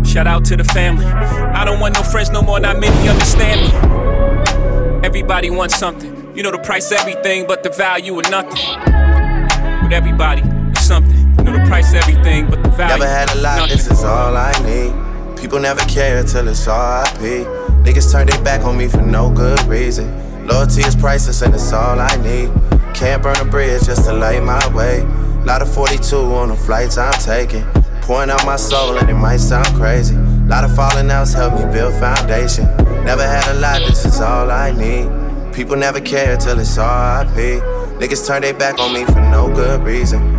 [0.09, 1.05] Shout out to the family.
[1.05, 5.05] I don't want no friends no more, not many understand me.
[5.05, 6.35] Everybody wants something.
[6.35, 8.59] You know the price everything, but the value of nothing.
[9.83, 11.35] But everybody is something.
[11.37, 12.95] You know the price everything, but the value.
[12.95, 12.99] Of nothing.
[12.99, 13.77] Never had a lot, nothing.
[13.77, 15.39] this is all I need.
[15.39, 17.64] People never care till it's RIP.
[17.85, 20.07] Niggas turn their back on me for no good reason.
[20.47, 22.51] Loyalty is priceless and it's all I need.
[22.95, 25.03] Can't burn a bridge just to lay my way.
[25.45, 27.63] Lot of 42 on the flights I'm taking.
[28.01, 30.15] Pouring out my soul and it might sound crazy.
[30.47, 32.65] Lot of falling outs help me build foundation.
[33.05, 35.53] Never had a lot, this is all I need.
[35.53, 37.61] People never care till it's RIP.
[38.01, 40.34] Niggas turn their back on me for no good reason.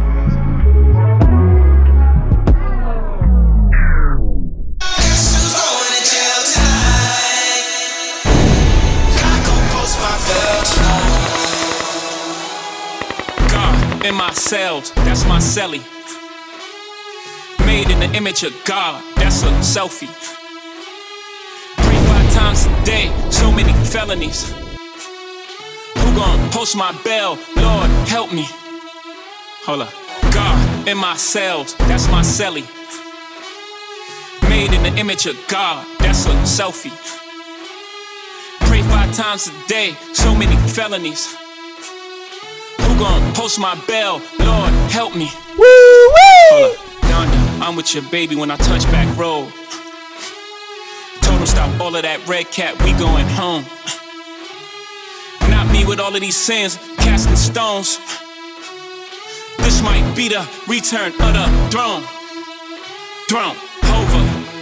[14.07, 15.83] In my cells, that's my celly.
[17.67, 20.07] Made in the image of God, that's a selfie.
[21.77, 24.53] Pray five times a day, so many felonies.
[25.99, 27.37] Who gon' post my bell?
[27.57, 28.47] Lord, help me.
[29.67, 29.93] Hold up.
[30.33, 32.65] God in my cells, that's my celly.
[34.49, 36.95] Made in the image of God, that's a selfie.
[38.69, 41.46] Pray five times a day, so many felonies.
[42.97, 44.23] Who gon' post my bell?
[44.39, 45.31] Lord, help me.
[45.59, 46.73] Woo woo!
[47.03, 49.53] Donda, I'm with your baby when I touch back road.
[51.21, 53.67] Told him stop all of that red cat, we going home.
[55.51, 57.99] Not me with all of these sins, casting stones.
[59.59, 62.03] This might be the return of the throne.
[63.29, 63.57] Throne,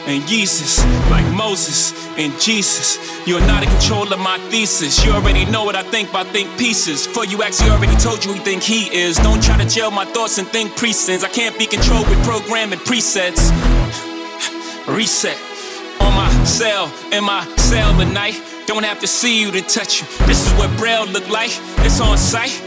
[0.06, 2.98] and Jesus, like Moses and Jesus.
[3.26, 5.04] You're not in control of my thesis.
[5.04, 7.06] You already know what I think by think pieces.
[7.06, 9.16] For you actually already told you who you think he is.
[9.16, 11.24] Don't try to jail my thoughts and think precincts.
[11.24, 13.50] I can't be controlled with programming presets.
[14.86, 15.38] Reset
[16.00, 18.40] on my cell, in my cell at night.
[18.66, 20.26] Don't have to see you to touch you.
[20.26, 21.50] This is what Braille look like.
[21.84, 22.60] It's on sight.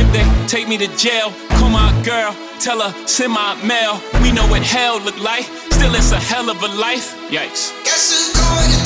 [0.00, 1.32] If they take me to jail,
[1.70, 4.00] my girl, tell her send my mail.
[4.22, 5.44] We know what hell look like.
[5.72, 7.16] Still, it's a hell of a life.
[7.30, 7.72] Yikes.
[7.84, 8.77] Guess who's going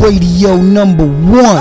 [0.00, 1.60] Radio number one.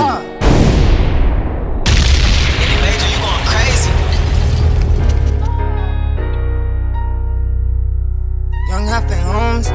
[8.70, 9.70] Young Happy Homes.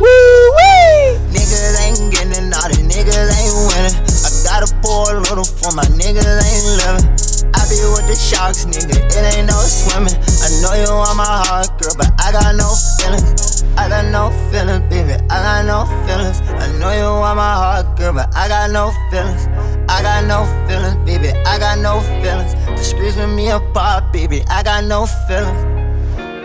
[0.00, 0.08] Woo
[0.56, 1.18] wee!
[1.28, 4.12] Niggas ain't getting naughty, niggas ain't winning.
[4.50, 7.31] I pour a little for my niggas ain't living.
[7.50, 10.14] I be with the sharks, nigga, it ain't no swimming.
[10.14, 13.64] I know you want my heart, girl, but I got no feelings.
[13.76, 16.40] I got no feelings, baby, I got no feelings.
[16.60, 19.48] I know you want my heart, girl, but I got no feelings.
[19.88, 22.54] I got no feelings, baby, I got no feelings.
[22.66, 25.62] The streets with me apart, baby, I got no feelings.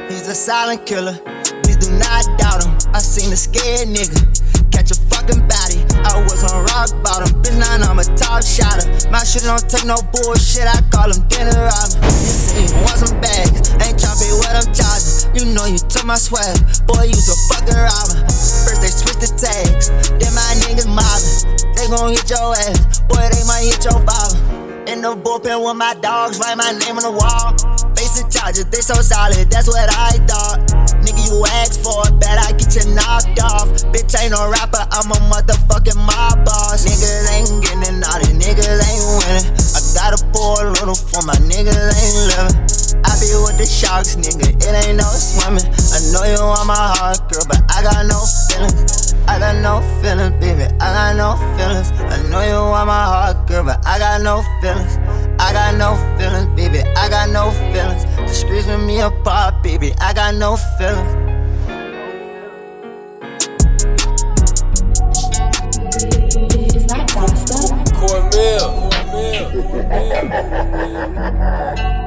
[0.09, 1.19] He's a silent killer,
[1.63, 2.71] please do not doubt him.
[2.93, 4.23] I seen a scared nigga
[4.71, 5.66] catch a fucking body.
[6.03, 8.85] I was on rock bottom, bitch, now I'm a top shotter.
[9.09, 11.97] My shit don't take no bullshit, I call him dinner robber.
[12.21, 15.31] You you want some bags, ain't tryna pay what I'm charging.
[15.33, 18.19] You know you took my swag, boy, you a fucking robber.
[18.65, 21.73] First they switch the tags, then my niggas mobbing.
[21.77, 24.39] They gon' hit your ass, boy, they might hit your father.
[24.87, 27.53] In the bullpen with my dogs, write my name on the wall.
[27.95, 30.86] Facing charges, they so solid, that's what I thought.
[31.27, 33.67] You ask for it, bet I get you knocked off.
[33.91, 36.87] Bitch ain't no rapper, I'm a motherfucking mob boss.
[36.87, 39.51] Niggas ain't getting out naughty, niggas ain't winning.
[39.75, 42.76] I gotta pour a little for my niggas ain't living.
[43.05, 45.65] I be with the sharks, nigga, it ain't no swimming.
[45.93, 49.13] I know you want my heart, girl, but I got no feelings.
[49.27, 51.91] I got no feelings, baby, I got no feelings.
[51.91, 54.97] I know you want my heart, girl, but I got no feelings.
[55.39, 58.05] I got no feelings, baby, I got no feelings.
[58.15, 61.13] The streets with me apart, baby, I got no feelings.
[67.97, 68.87] Cornmeal.
[69.17, 69.23] She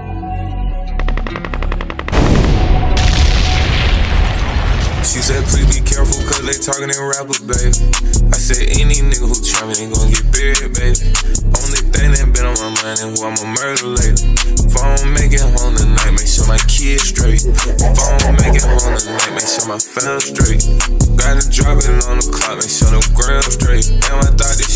[5.30, 7.70] said, please be careful, cause they talking in rappers, baby.
[8.34, 10.98] I said, any nigga who try me ain't gonna get buried, baby.
[11.54, 14.26] Only thing that been on my mind is who I'ma murder later.
[14.66, 17.46] If I don't make it home tonight, make sure my kids straight.
[17.46, 20.66] If I don't make it home tonight, make sure my fam straight.
[21.14, 23.86] Gotta drop it on the clock, make sure the ground straight.
[24.02, 24.69] Damn, I thought this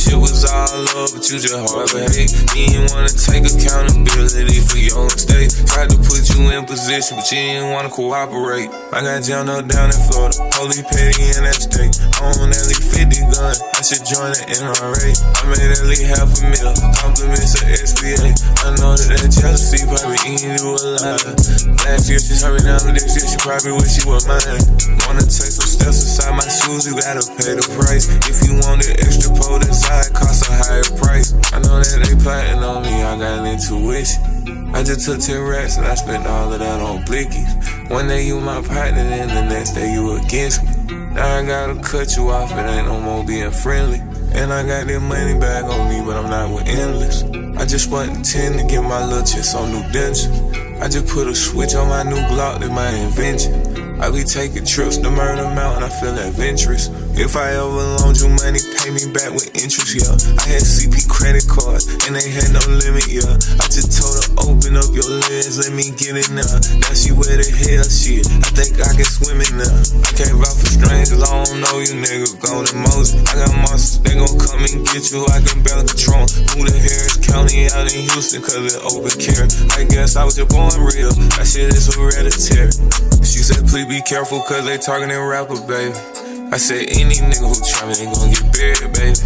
[0.55, 2.31] was love, but you just hard to hate.
[2.55, 5.59] You ain't wanna take accountability for your mistakes.
[5.67, 8.71] Tried to put you in position, but you ain't wanna cooperate.
[8.95, 11.95] I got jammed up down in Florida, holy petty in that state.
[12.21, 15.11] I own at least 50 guns, I should join the NRA.
[15.11, 16.71] I made at least half a mil,
[17.03, 18.31] compliments of SBA.
[18.63, 21.25] I know that that jealousy probably eating you alive.
[21.83, 24.63] Last year she turned me down, this year she probably wish she was mine.
[25.05, 28.09] Wanna take some steps inside my shoes, you gotta pay the price.
[28.25, 31.35] If you want the extra pole inside, cost a higher price.
[31.53, 34.73] I know that they plotting on me, I got an intuition.
[34.75, 37.91] I just took 10 racks and I spent all of that on blickies.
[37.91, 40.71] One day you my partner, then the next day you against me.
[41.13, 44.01] Now I gotta cut you off, it ain't no more being friendly.
[44.35, 47.23] And I got that money back on me, but I'm not with endless.
[47.61, 50.74] I just want 10 to get my little chips on new dentures.
[50.85, 53.57] I just put a switch on my new Glock, that my invention.
[54.05, 56.93] I be taking trips to Murder Mountain, I feel adventurous.
[57.17, 60.13] If I ever loaned you money, pay me back with interest, yeah.
[60.13, 63.33] I had CP credit cards, and they had no limit, yeah.
[63.33, 66.59] I just told her, open up your legs, let me get in there.
[66.85, 69.81] Now she where the hell shit, I think I can swim in there.
[70.05, 73.17] I can't ride for strangers, I don't know you niggas, golden Moses.
[73.31, 76.29] I got monsters, they gon' come and get you, I can barely control.
[76.53, 79.47] Who the Harris County out in Houston, cause it open care.
[79.79, 82.71] I guess I was just born real, that shit hereditary.
[83.23, 85.95] She said, please be careful, cause they talking in rapper, baby.
[86.55, 89.19] I said, any nigga who try me ain't gon' get buried, baby.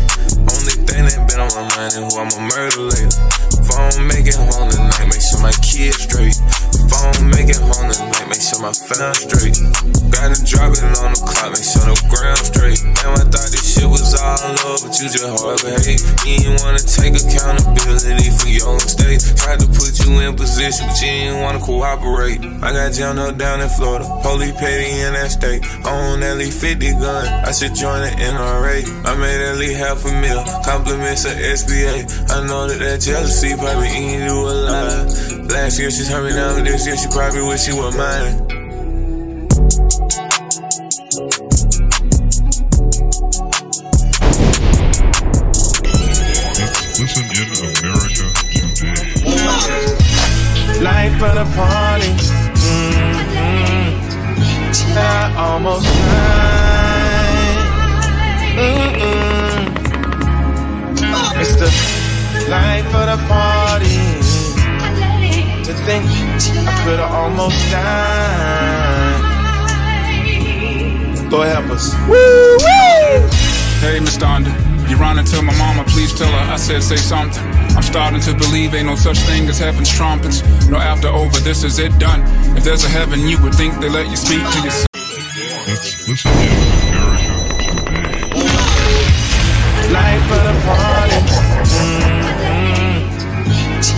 [0.48, 3.12] Only thing that been on my mind is who I'ma murder later.
[3.52, 6.32] If I don't make it home tonight, make sure my kids straight.
[6.72, 9.61] If I don't make it home tonight, make sure my fam straight.
[10.08, 12.80] Gotta drop it on the clock, make sure the ground straight.
[15.00, 16.02] You just hard to hate.
[16.26, 19.30] You ain't wanna take accountability for your mistakes.
[19.34, 22.40] Tried to put you in position, but you didn't wanna cooperate.
[22.62, 25.62] I got jammed up down in Florida, police petty in that state.
[25.87, 28.82] Own at least 50 guns, I should join the NRA.
[29.06, 32.02] I made at least half a mil, compliments of SBA.
[32.30, 35.06] I know that that jealousy probably eating you alive.
[35.46, 38.58] Last year she turned me down, this year she probably wish she was mine.
[51.18, 52.12] Life for the party.
[52.62, 53.88] Mm-hmm.
[54.96, 57.59] I almost cried.
[58.54, 59.66] Mm-mm.
[61.40, 61.70] It's the
[62.48, 63.98] life for the party.
[65.64, 69.22] To think I could have almost died.
[71.33, 71.94] Lord help us.
[72.09, 73.28] Woo, woo.
[73.81, 74.67] Hey, Miss Donda.
[74.88, 77.42] You running to my mama, please tell her I said say something.
[77.77, 80.42] I'm starting to believe ain't no such thing as heaven's trumpets.
[80.69, 82.23] No after over, this is it done.
[82.56, 84.87] If there's a heaven, you would think they let you speak to your son.
[85.69, 87.29] Let's listen in America
[89.92, 91.21] Life for the party.
[91.69, 92.48] Mm-hmm.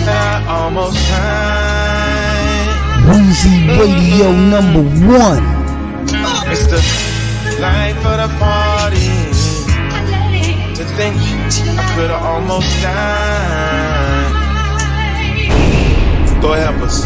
[0.08, 2.00] I almost cried.
[3.06, 5.44] Weezy Radio number one.
[6.50, 6.80] It's the
[7.60, 9.19] life for the party.
[10.80, 14.32] To think I could have almost died.
[16.42, 17.04] Lord help us.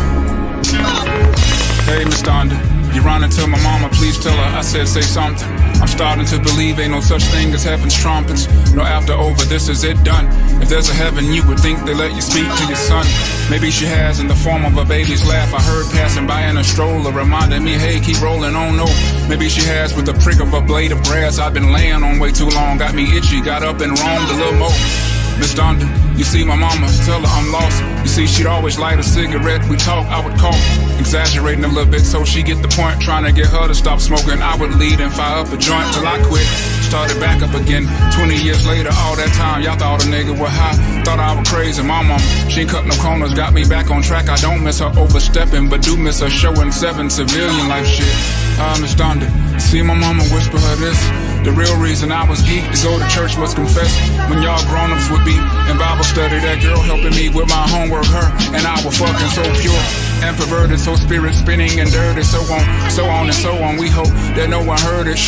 [1.88, 2.73] Hey, Miss Donda.
[2.94, 5.48] You running to my mama, please tell her I said say something.
[5.82, 8.46] I'm starting to believe ain't no such thing as heaven's trumpets.
[8.72, 10.26] No after over, this is it done.
[10.62, 13.04] If there's a heaven, you would think they let you speak to your son.
[13.50, 15.52] Maybe she has in the form of a baby's laugh.
[15.52, 18.76] I heard passing by in a stroller, reminding me, hey, keep rolling on.
[18.76, 18.86] No,
[19.28, 21.40] maybe she has with the prick of a blade of grass.
[21.40, 23.42] I've been laying on way too long, got me itchy.
[23.42, 25.13] Got up and roamed a little more.
[25.38, 25.86] Miss Donda.
[26.16, 27.82] You see my mama, tell her I'm lost.
[28.02, 29.68] You see, she'd always light a cigarette.
[29.68, 30.60] We talk, I would cough,
[30.98, 33.00] exaggerating a little bit so she get the point.
[33.00, 34.40] Trying to get her to stop smoking.
[34.40, 36.46] I would lead and fire up a joint till I quit.
[36.86, 37.88] Started back up again.
[38.14, 41.02] 20 years later, all that time, y'all thought a nigga was high.
[41.02, 41.82] Thought I was crazy.
[41.82, 44.28] My mom, she ain't cut no corners, got me back on track.
[44.28, 48.14] I don't miss her overstepping, but do miss her showing seven civilian life shit.
[48.58, 49.60] I understand it.
[49.60, 51.33] See my mama whisper her this.
[51.44, 53.92] The real reason I was geek to go to church was confess.
[54.32, 55.36] When y'all grown-ups would be
[55.68, 59.28] in Bible study, that girl helping me with my homework, her and I were fucking
[59.28, 59.84] so pure
[60.24, 63.76] and perverted, so spirit spinning and dirty, so on, so on and so on.
[63.76, 64.08] We hope
[64.40, 65.20] that no one heard it.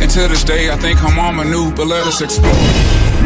[0.00, 2.56] And to this day, I think her mama knew, but let us explore.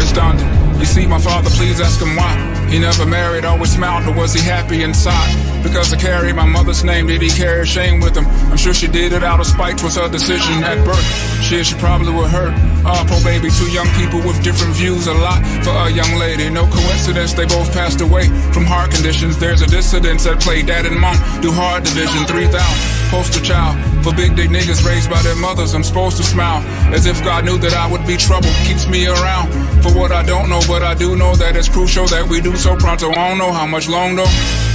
[0.03, 0.43] Miss Donda,
[0.81, 2.58] you see my father, please ask him why.
[2.69, 5.63] He never married, always smiled, but was he happy inside?
[5.63, 8.27] Because I carry my mother's name, did he carry shame with him?
[8.51, 11.05] I'm sure she did it out of spite, was her decision at birth.
[11.43, 12.53] Shit, she probably would hurt.
[12.85, 16.51] Ah, poor baby, two young people with different views, a lot for a young lady.
[16.51, 19.39] No coincidence, they both passed away from heart conditions.
[19.39, 23.77] There's a dissidence at play, dad and mom do hard division, 3,000 poster child
[24.09, 25.75] for big dick niggas raised by their mothers.
[25.75, 26.63] I'm supposed to smile
[26.95, 28.49] as if God knew that I would be trouble.
[28.65, 29.53] Keeps me around
[29.83, 32.57] for what I don't know, but I do know that it's crucial that we do
[32.57, 33.11] so pronto.
[33.11, 34.68] I don't know how much long though.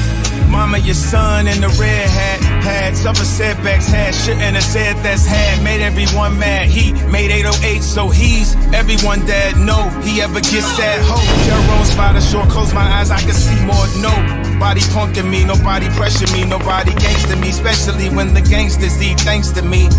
[0.54, 5.26] Mama, your son in the red hat had suffered setbacks, had shouldn't have said that's
[5.26, 6.70] had, made everyone mad.
[6.70, 11.26] He made 808, so he's everyone that No, he ever gets that hope.
[11.50, 13.82] Jerome's by the shore, close my eyes, I can see more.
[13.98, 19.50] Nobody punking me, nobody pressure me, nobody gangster me, especially when the gangsters eat thanks
[19.58, 19.90] to me.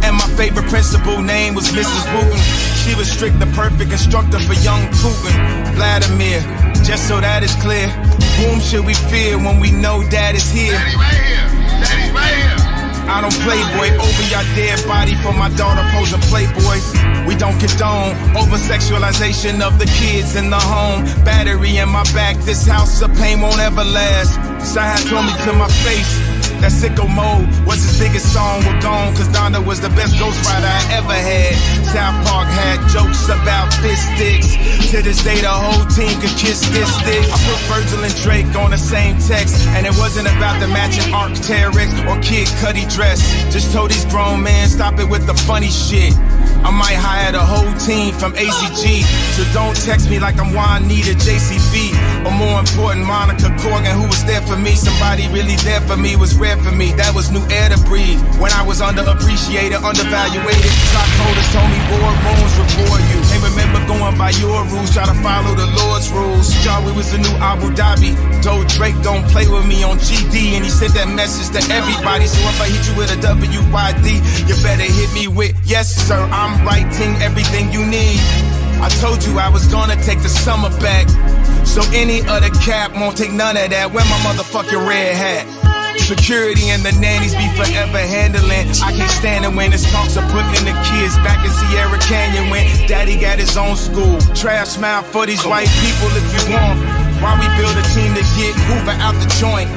[0.00, 2.04] And my favorite principal name was Mrs.
[2.16, 2.40] Wooten.
[2.80, 5.36] She was strict, the perfect instructor for young Putin.
[5.76, 6.40] Vladimir,
[6.84, 7.88] just so that is clear.
[8.38, 10.72] Whom should we fear when we know dad is here?
[10.72, 11.46] Daddy right here.
[11.82, 12.58] Daddy right here.
[13.08, 16.76] I don't play boy over your dead body for my daughter posing playboy.
[17.26, 21.04] We don't condone over sexualization of the kids in the home.
[21.24, 24.36] Battery in my back, this house of pain won't ever last.
[24.60, 26.27] Side told me to my face.
[26.58, 28.66] That sicko mode was his biggest song.
[28.66, 31.54] We're gone, cause Donna was the best ghost rider I ever had.
[31.86, 34.58] South Park had jokes about fish sticks.
[34.90, 37.22] To this day, the whole team could kiss this stick.
[37.30, 41.06] I put Virgil and Drake on the same text, and it wasn't about the matching
[41.14, 43.22] Arc'teryx or Kid Cudi dress.
[43.54, 46.12] Just told these grown men, stop it with the funny shit.
[46.66, 49.06] I might hire the whole team from ACG.
[49.38, 52.26] So don't text me like I'm Juanita JCB.
[52.26, 54.74] Or more important, Monica Corgan, who was there for me.
[54.74, 56.92] Somebody really there for me was rare for me.
[56.96, 58.20] That was new air to breathe.
[58.40, 60.72] When I was underappreciated, undervaluated.
[60.88, 63.20] Stockholders told me boardrooms reward you.
[63.28, 66.48] They remember going by your rules, try to follow the Lord's rules.
[66.64, 68.16] Y'all, we was the new Abu Dhabi.
[68.40, 70.56] Told Drake, don't play with me on GD.
[70.56, 72.26] And he sent that message to everybody.
[72.26, 74.08] So if I hit you with a WYD,
[74.48, 78.20] you better hit me with, yes, sir, I'm writing everything you need.
[78.80, 81.08] I told you I was gonna take the summer back.
[81.66, 83.92] So any other cap won't take none of that.
[83.92, 85.77] Wear my motherfucking red hat.
[86.08, 88.64] Security and the nannies be forever handling.
[88.80, 92.48] I can't stand it when it's talks of putting the kids back in Sierra Canyon
[92.48, 94.16] when daddy got his own school.
[94.32, 96.80] Trash smile for these white people if you want.
[97.20, 99.68] Why we build a team to get Hoover out the joint?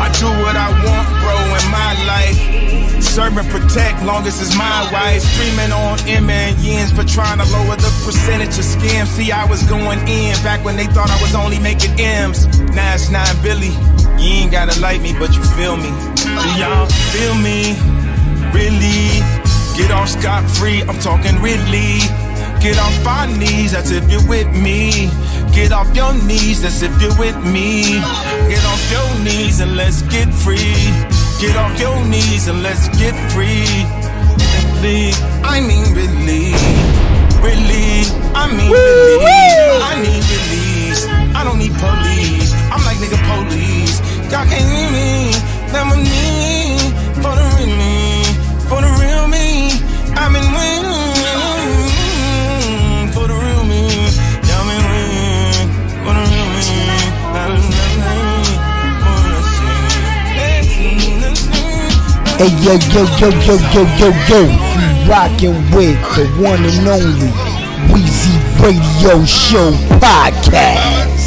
[0.00, 2.99] I do what I want, bro, in my life.
[3.10, 5.20] Serve and protect, long as it's my wife.
[5.20, 9.08] Screaming on Emma and Yins for trying to lower the percentage of scams.
[9.08, 12.46] See, I was going in back when they thought I was only making M's.
[12.70, 13.74] Now it's 9 Billy.
[14.22, 15.90] You ain't gotta like me, but you feel me.
[16.22, 17.74] Do y'all feel me?
[18.54, 19.18] Really?
[19.74, 21.98] Get off scot free, I'm talking really.
[22.62, 25.10] Get off our knees, that's if you're with me.
[25.52, 27.98] Get off your knees, that's if you're with me.
[28.46, 30.78] Get off your knees and let's get free.
[31.40, 33.64] Get off your knees and let's get free.
[34.76, 35.10] Really,
[35.42, 36.52] I mean really,
[37.40, 38.04] really,
[38.36, 39.24] I mean really.
[39.80, 41.06] I need release.
[41.34, 42.52] I don't need police.
[42.68, 44.00] I'm like nigga police.
[44.30, 45.32] Y'all can't hear me.
[45.88, 48.22] Me need for the real me,
[48.68, 49.72] for the real me.
[50.20, 50.79] I've been waiting
[62.40, 67.28] Hey yo yo yo yo yo yo yo, you rockin' with the one and only
[67.92, 68.32] Weezy
[68.62, 71.20] Radio Show podcast.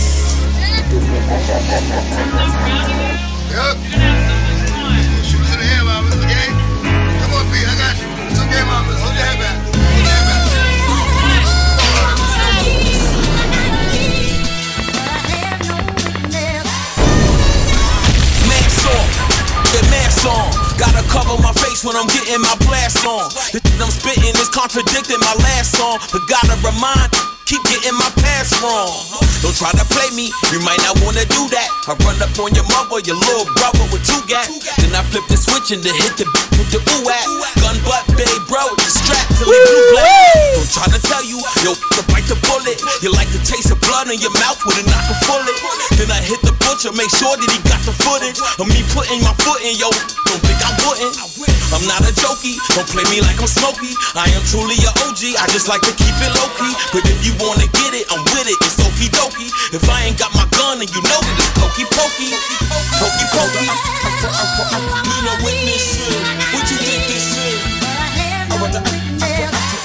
[21.14, 23.30] Cover my face when I'm getting my blast on.
[23.54, 28.10] The shit I'm spitting is contradicting my last song, but gotta remind keep getting my
[28.18, 28.90] past wrong.
[29.46, 31.70] Don't try to play me, you might not wanna do that.
[31.86, 34.50] I run up on your mother, your little brother with two gas.
[34.82, 37.26] Then I flip the switch and then hit the beat with the ooh at.
[37.62, 40.34] Gun butt, babe, bro, the strap till it blue black.
[40.58, 42.82] Don't try to tell you, yo, to bite the bullet.
[43.06, 45.58] You like the taste of blood in your mouth with a knock a bullet.
[46.00, 49.22] Then I hit the butcher, make sure that he got the footage of me putting
[49.22, 49.94] my foot in, yo.
[50.26, 51.14] Don't think I wouldn't.
[51.74, 53.98] I'm not a jokey, don't play me like I'm smoky.
[54.14, 56.74] I am truly a OG, I just like to keep it low key.
[56.94, 59.52] But if you wanna get it, I'm with it, it's okie dokie.
[59.76, 62.32] If I ain't got my gun and you know that it's pokey pokey,
[63.00, 63.68] pokey pokey.
[65.04, 66.00] Need no witness,
[66.56, 67.60] what you think this is?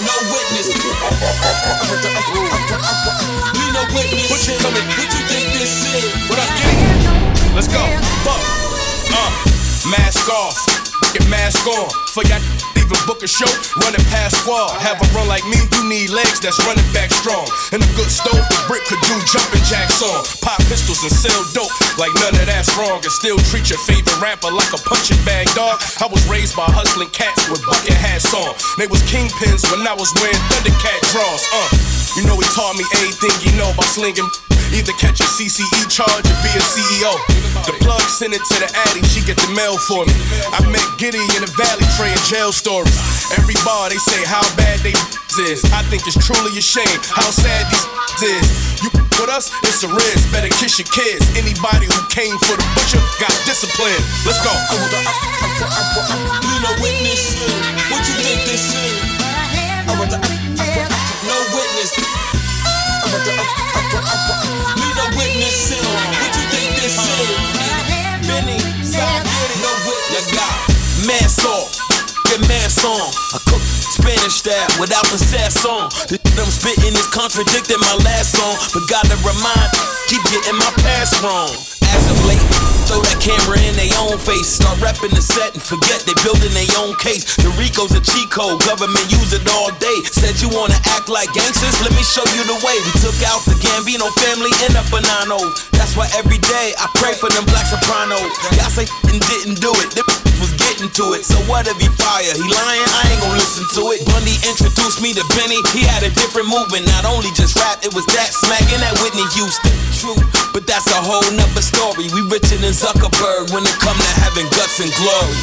[0.07, 0.69] No witness.
[3.51, 4.31] Need no witness.
[4.31, 4.87] What you coming?
[4.95, 6.07] What you think this is?
[6.31, 7.55] What up, Giddy?
[7.55, 7.83] Let's go.
[8.23, 8.43] Fuck.
[9.11, 9.31] Uh,
[9.91, 10.88] mask off.
[11.29, 11.89] Mask on.
[12.13, 12.41] For y'all
[12.77, 13.49] even book a show,
[13.85, 14.73] running past squad.
[14.81, 17.45] Have a run like me, you need legs that's running back strong.
[17.73, 20.25] And a good stove, the brick could do jumping jacks on.
[20.41, 23.01] Pop pistols and sell dope, like none of that's wrong.
[23.01, 25.81] And still treat your favorite rapper like a punching bag dog.
[26.01, 28.57] I was raised by hustling cats with bucket hats on.
[28.77, 31.43] They was kingpins when I was wearing Thundercat draws.
[31.53, 31.69] Uh,
[32.17, 34.29] you know he taught me everything you know about slinging.
[34.73, 37.13] Either catch a CCE charge or be a CEO.
[37.67, 40.15] The plug sent it to the Addy, she get the mail for me.
[40.53, 42.97] I met Giddy in the valley trading jail stories.
[43.37, 44.95] Every bar they say how bad they
[45.39, 45.63] is.
[45.71, 48.83] I think it's truly a shame how sad these is.
[48.83, 48.91] You
[49.21, 50.33] with us, it's a risk.
[50.33, 51.23] Better kiss your kids.
[51.39, 54.03] Anybody who came for the butcher got discipline.
[54.27, 54.51] Let's go.
[56.43, 57.39] Need no witness.
[57.91, 58.95] What you think this is?
[59.87, 60.89] I want to hair,
[61.27, 62.48] no witness.
[64.77, 65.71] Need no witness.
[65.71, 67.31] You think this is?
[68.27, 68.59] Benny,
[69.63, 69.71] no
[71.47, 71.71] off.
[72.29, 72.41] Get
[72.85, 73.09] on.
[73.33, 75.89] I cook Spanish style without the sass on.
[76.13, 79.71] The shit I'm spitting is contradicting my last song, but gotta remind,
[80.07, 81.49] keep getting my past wrong.
[81.89, 82.18] As late,
[82.89, 84.49] throw that camera in their own face.
[84.49, 87.37] Start repping the set and forget they building their own case.
[87.37, 88.01] The Rico's a
[88.33, 89.99] code, government use it all day.
[90.09, 91.77] Said you wanna act like gangsters?
[91.85, 92.77] Let me show you the way.
[92.81, 95.39] We took out the Gambino family in a banano.
[95.77, 98.33] That's why every day I pray for them black sopranos.
[98.57, 100.28] Y'all say and didn't do it.
[100.39, 101.27] Was getting to it.
[101.27, 102.23] So what if he fire?
[102.23, 102.87] He lying?
[102.95, 104.07] I ain't gonna listen to it.
[104.07, 105.59] Bundy introduced me to Benny.
[105.75, 106.87] He had a different movement.
[106.95, 109.75] Not only just rap, it was that smacking at Whitney Houston.
[109.99, 110.15] True,
[110.55, 112.07] but that's a whole nother story.
[112.15, 115.39] We richer than Zuckerberg when it come to having guts and glory.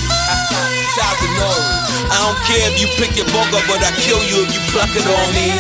[0.96, 1.66] Shout to Nori.
[2.08, 4.96] I don't care if you pick your boga, but I kill you if you pluck
[4.96, 5.52] it on me.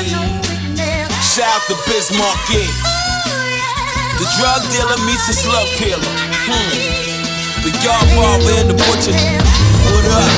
[1.35, 2.39] Shout out to Bismarck.
[4.15, 6.15] The drug dealer meets the slug killer.
[6.47, 7.04] Hmm.
[7.83, 9.13] Yard barber and the butcher.
[9.91, 10.31] What up?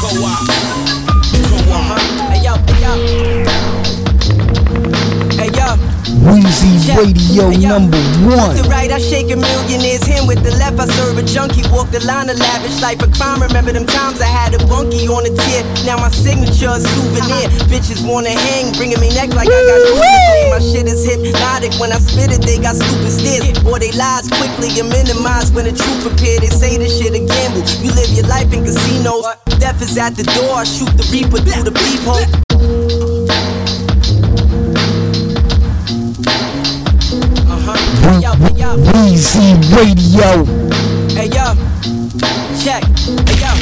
[0.00, 0.46] Co-op.
[1.48, 1.98] Co-op.
[2.30, 2.92] Hey yo, hey yo.
[5.36, 5.95] Hey yo.
[6.06, 8.54] Weezy Radio number one.
[8.54, 10.30] With the right, I shake a millionaire's hand.
[10.30, 11.66] With the left, I serve a junkie.
[11.74, 13.42] Walk the line of lavish life of crime.
[13.42, 15.66] Remember them times I had a bunkie on a tier.
[15.82, 17.50] Now my signature is souvenir.
[17.66, 21.74] Bitches wanna hang, bringing me neck like I got no My shit is hypnotic.
[21.82, 23.58] When I spit it, they got stupid stares.
[23.66, 26.38] Boy, they lies quickly and minimize when the truth appear.
[26.38, 27.66] They say this shit a gamble.
[27.82, 29.26] You live your life in casinos.
[29.58, 30.62] Death is at the door.
[30.62, 32.45] I shoot the reaper through the peephole.
[38.36, 40.44] Weezy Radio.
[41.16, 41.56] Hey yo,
[42.60, 42.84] check.
[43.24, 43.52] Hey yo,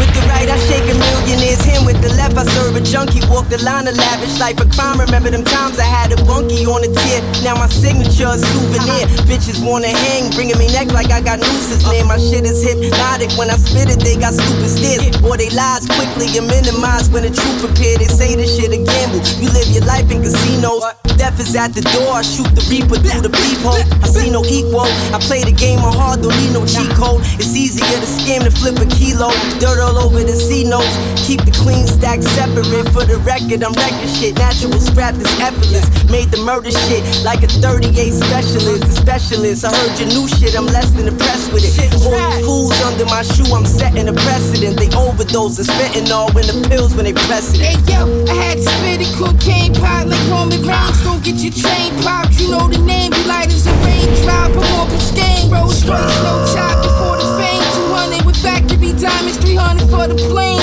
[0.00, 1.84] with the right I shake a millionaire's hand.
[1.84, 3.20] With the left I serve a junkie.
[3.28, 4.98] Walk the line of lavish life of crime.
[4.98, 7.20] Remember them times I had a bunkie on a tier.
[7.44, 9.04] Now my signature is souvenir.
[9.28, 13.36] Bitches wanna hang, bringing me neck like I got nooses Man, My shit is hypnotic.
[13.36, 15.20] When I spit it, they got stupid stares.
[15.20, 18.00] Boy, they lies quickly and minimize when the truth appear.
[18.00, 19.20] They say this shit a gamble.
[19.36, 21.05] You live your life in casinos.
[21.26, 22.14] Death is at the door.
[22.14, 23.82] I shoot the reaper through the peephole.
[23.98, 24.86] I see no equal.
[25.10, 27.18] I play the game on hard, don't need no cheat code.
[27.34, 29.34] It's easier to scam than flip a kilo.
[29.58, 30.94] Dirt all over the C notes.
[31.26, 32.86] Keep the clean stack separate.
[32.94, 34.38] For the record, I'm wrecking shit.
[34.38, 35.90] Natural scrap is effortless.
[36.06, 38.86] Made the murder shit like a 38 specialist.
[38.86, 39.66] The specialist.
[39.66, 40.54] I heard your new shit.
[40.54, 41.74] I'm less than impressed with it.
[42.06, 43.50] All you fools under my shoe.
[43.50, 44.78] I'm setting a precedent.
[44.78, 45.58] They overdose.
[45.58, 47.66] It's fentanyl when the pills when they press it.
[47.66, 51.15] Hey yo, I had to spit a cocaine pot like Roman Reigns.
[51.16, 52.38] Don't get your chain popped.
[52.38, 53.10] You know the name.
[53.14, 54.52] You light as a raindrop.
[54.52, 55.50] I'm on Biscayne.
[55.50, 57.62] Rose first, no top before the fame.
[57.88, 59.38] 200 with factory diamonds.
[59.38, 60.60] 300 for the plane.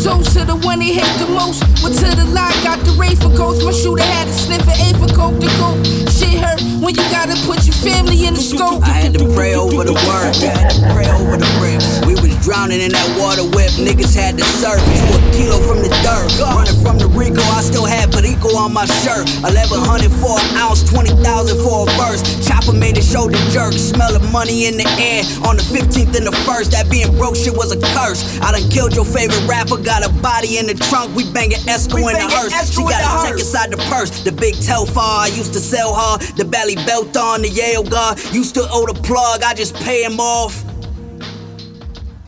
[0.02, 1.62] toast to the one they hate the most.
[1.84, 3.64] Went to the lot, got the Ray for coats.
[3.64, 5.78] My shooter had a sniff of A for coke to coke.
[6.10, 8.86] Shit hurt when you gotta put family in the scope.
[8.86, 11.82] I had to pray over the word, I had to pray over the brick.
[12.05, 15.82] We was drowning in that water whip, niggas had to surf to a kilo from
[15.82, 16.29] the dirt.
[16.38, 19.25] Running from the Rico, I still had Perico on my shirt.
[19.41, 21.17] 1100 for an ounce, 20,000
[21.61, 22.21] for a verse.
[22.45, 25.25] Chopper made a shoulder jerk, smell of money in the air.
[25.45, 28.21] On the 15th and the first, that being broke shit was a curse.
[28.41, 31.15] I done killed your favorite rapper, got a body in the trunk.
[31.15, 32.53] We banging Esco in the hearse.
[32.69, 34.09] She got a tech inside the purse.
[34.21, 36.17] The big Telfar, I used to sell her.
[36.38, 38.19] The belly belt on the Yale guard.
[38.34, 40.63] Used to owe the plug, I just pay him off.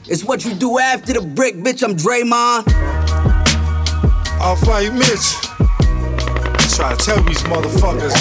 [0.07, 1.83] It's what you do after the brick, bitch.
[1.83, 2.63] I'm Draymond.
[4.39, 5.35] I'll fight Mitch.
[6.75, 8.15] Try to tell these motherfuckers.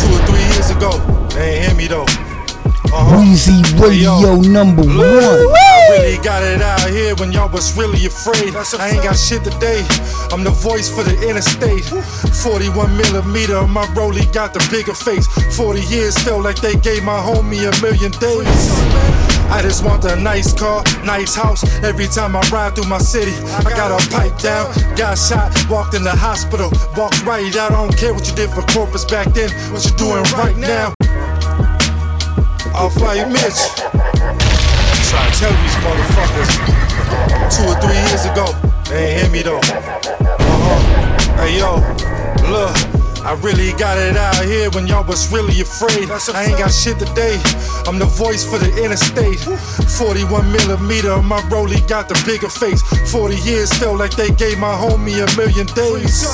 [0.00, 0.92] Two or three years ago,
[1.30, 2.31] they ain't hear me though.
[3.32, 5.00] Weezy Radio number one.
[5.00, 8.54] I really got it out here when y'all was really afraid.
[8.54, 9.86] I ain't got shit today.
[10.30, 11.84] I'm the voice for the interstate.
[12.44, 15.26] 41 millimeter, my rollie got the bigger face.
[15.56, 18.60] 40 years felt like they gave my homie a million days.
[19.48, 21.64] I just want a nice car, nice house.
[21.82, 23.32] Every time I ride through my city,
[23.64, 27.72] I got a pipe down, got shot, walked in the hospital, walked right out.
[27.72, 30.92] I don't care what you did for corpus back then, what you doing right now.
[32.82, 33.62] I'll fight Mitch.
[35.06, 36.50] Try to tell these motherfuckers.
[37.54, 38.50] Two or three years ago,
[38.90, 39.60] they ain't hear me though.
[39.60, 41.46] Uh huh.
[41.46, 41.78] Hey yo,
[42.50, 42.74] look.
[43.22, 46.10] I really got it out here when y'all was really afraid.
[46.10, 47.38] I ain't got shit today.
[47.86, 49.38] I'm the voice for the interstate.
[49.38, 52.82] 41 millimeter, my rollie got the bigger face.
[53.12, 56.26] 40 years felt like they gave my homie a million days.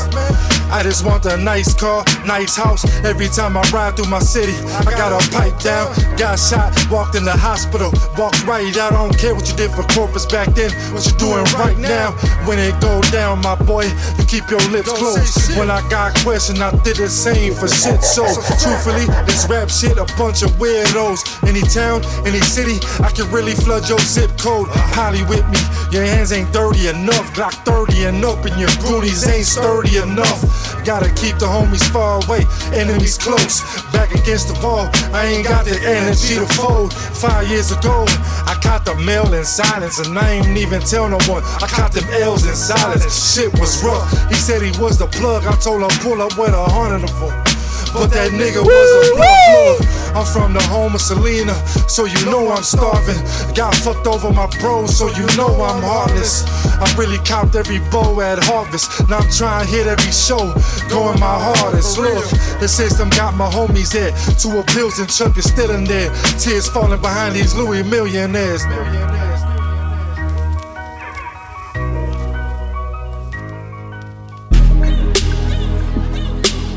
[0.71, 2.85] I just want a nice car, nice house.
[3.05, 4.53] Every time I ride through my city,
[4.85, 8.93] I got a pipe down, got shot, walked in the hospital, walked right out.
[8.93, 12.12] I don't care what you did for corpus back then, what you doing right now.
[12.45, 13.85] When it go down, my boy,
[14.19, 15.57] you keep your lips closed.
[15.57, 18.03] When I got questioned, I did the same for shit.
[18.03, 18.25] So,
[18.61, 21.49] truthfully, this rap shit a bunch of weirdos.
[21.49, 24.69] Any town, any city, I can really flood your zip code.
[24.93, 25.61] Holly with me,
[25.91, 27.33] your hands ain't dirty enough.
[27.33, 30.57] Glock 30 and up, and your goonies ain't sturdy enough.
[30.84, 33.62] Gotta keep the homies far away, enemies close.
[33.92, 36.92] Back against the wall, I ain't got the energy to fold.
[36.94, 38.04] Five years ago,
[38.46, 41.42] I caught the mail in silence, and I ain't even tell no one.
[41.44, 43.34] I caught them L's in silence.
[43.34, 44.09] Shit was rough.
[44.28, 45.44] He said he was the plug.
[45.46, 47.57] I told him pull up with a hundred of them.
[47.93, 50.16] But that nigga was a bluff.
[50.16, 51.55] I'm from the home of Selena,
[51.89, 53.18] so you know I'm starving.
[53.55, 56.45] Got fucked over my bros, so you know I'm heartless.
[56.80, 59.09] I really copped every bow at harvest.
[59.09, 60.53] Now I'm trying to hit every show,
[60.89, 61.99] going my hardest.
[61.99, 62.24] Look,
[62.61, 64.12] the system got my homies there.
[64.39, 66.11] Two appeals and Chuck is still in there.
[66.39, 68.64] Tears falling behind these Louis millionaires.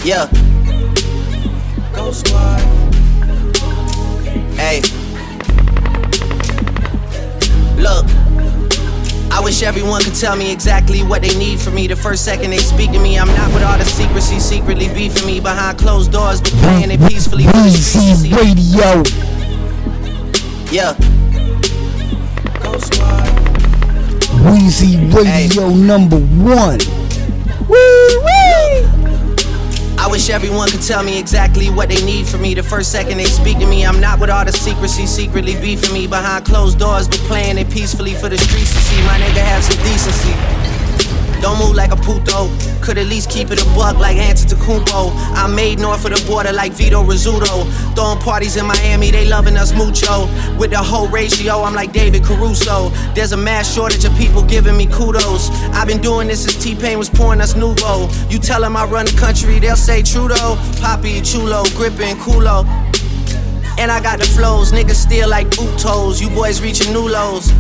[0.04, 0.51] Yeah.
[2.12, 2.60] Go squad.
[4.60, 4.82] Hey.
[7.82, 8.06] Look.
[9.32, 11.88] I wish everyone could tell me exactly what they need from me.
[11.88, 15.26] The first second they speak to me, I'm not with all the secrecy, secretly beefing
[15.26, 18.24] me behind closed doors, but playing it peacefully for the streets.
[18.24, 18.34] to see.
[18.36, 19.04] Radio.
[20.70, 20.94] Yeah.
[24.44, 26.80] Weezy Radio number one.
[27.74, 29.01] I
[30.12, 32.54] wish everyone could tell me exactly what they need from me.
[32.54, 35.94] The first second they speak to me, I'm not with all the secrecy, secretly beefing
[35.94, 39.02] me behind closed doors, but playing it peacefully for the streets to see.
[39.04, 40.61] My nigga have some decency.
[41.42, 42.50] Don't move like a puto.
[42.82, 45.12] Could at least keep it a buck like Antetokounmpo.
[45.34, 47.66] I'm made north of the border like Vito Rizzuto.
[47.96, 50.28] Throwing parties in Miami, they loving us mucho.
[50.58, 52.90] With the whole ratio, I'm like David Caruso.
[53.16, 55.50] There's a mass shortage of people giving me kudos.
[55.74, 58.10] I've been doing this since T-Pain was pouring us Nuvo.
[58.32, 60.58] You tell them I run the country, they'll say Trudeau.
[60.80, 62.66] Poppy, Chulo, gripping, culo.
[63.80, 66.22] And I got the flows, niggas still like boot toes.
[66.22, 67.52] You boys reaching new lows.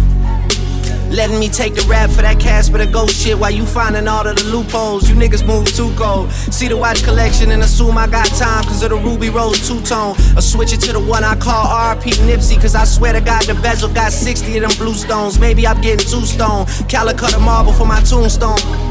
[1.11, 4.07] Letting me take the rap for that cash for the ghost shit while you finding
[4.07, 5.09] all of the loopholes.
[5.09, 6.31] You niggas move too cold.
[6.31, 9.81] See the watch collection and assume I got time cause of the Ruby Rose two
[9.81, 10.15] tone.
[10.37, 13.43] Or switch it to the one I call RP Nipsey cause I swear to God
[13.43, 15.37] the bezel got 60 of them blue stones.
[15.37, 16.65] Maybe I'm getting two stone.
[16.87, 18.90] Calacatta the marble for my tombstone.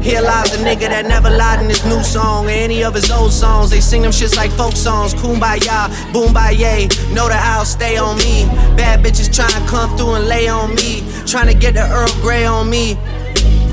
[0.00, 3.10] Here lies a nigga that never lied in his new song or any of his
[3.10, 3.70] old songs.
[3.70, 5.14] They sing them shits like folk songs.
[5.14, 6.88] Kumbaya, boom baye.
[7.12, 8.46] Know that I'll stay on me.
[8.76, 11.02] Bad bitches trying to come through and lay on me.
[11.26, 12.96] Trying to get the Earl Grey on me.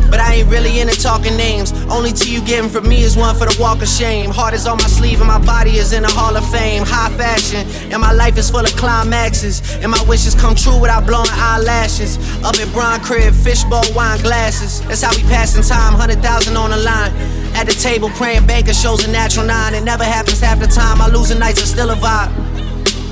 [0.09, 1.71] But I ain't really into talking names.
[1.89, 4.29] Only tea you getting from me is one for the walk of shame.
[4.31, 6.83] Heart is on my sleeve and my body is in the hall of fame.
[6.85, 9.61] High fashion, and my life is full of climaxes.
[9.81, 12.17] And my wishes come true without blowing eyelashes.
[12.43, 14.81] Up at Bron Crib, fishbowl wine glasses.
[14.87, 17.11] That's how we passing time, 100,000 on the line.
[17.55, 19.73] At the table praying banker shows a natural nine.
[19.73, 21.01] It never happens half the time.
[21.01, 22.31] I losing nights are still a vibe.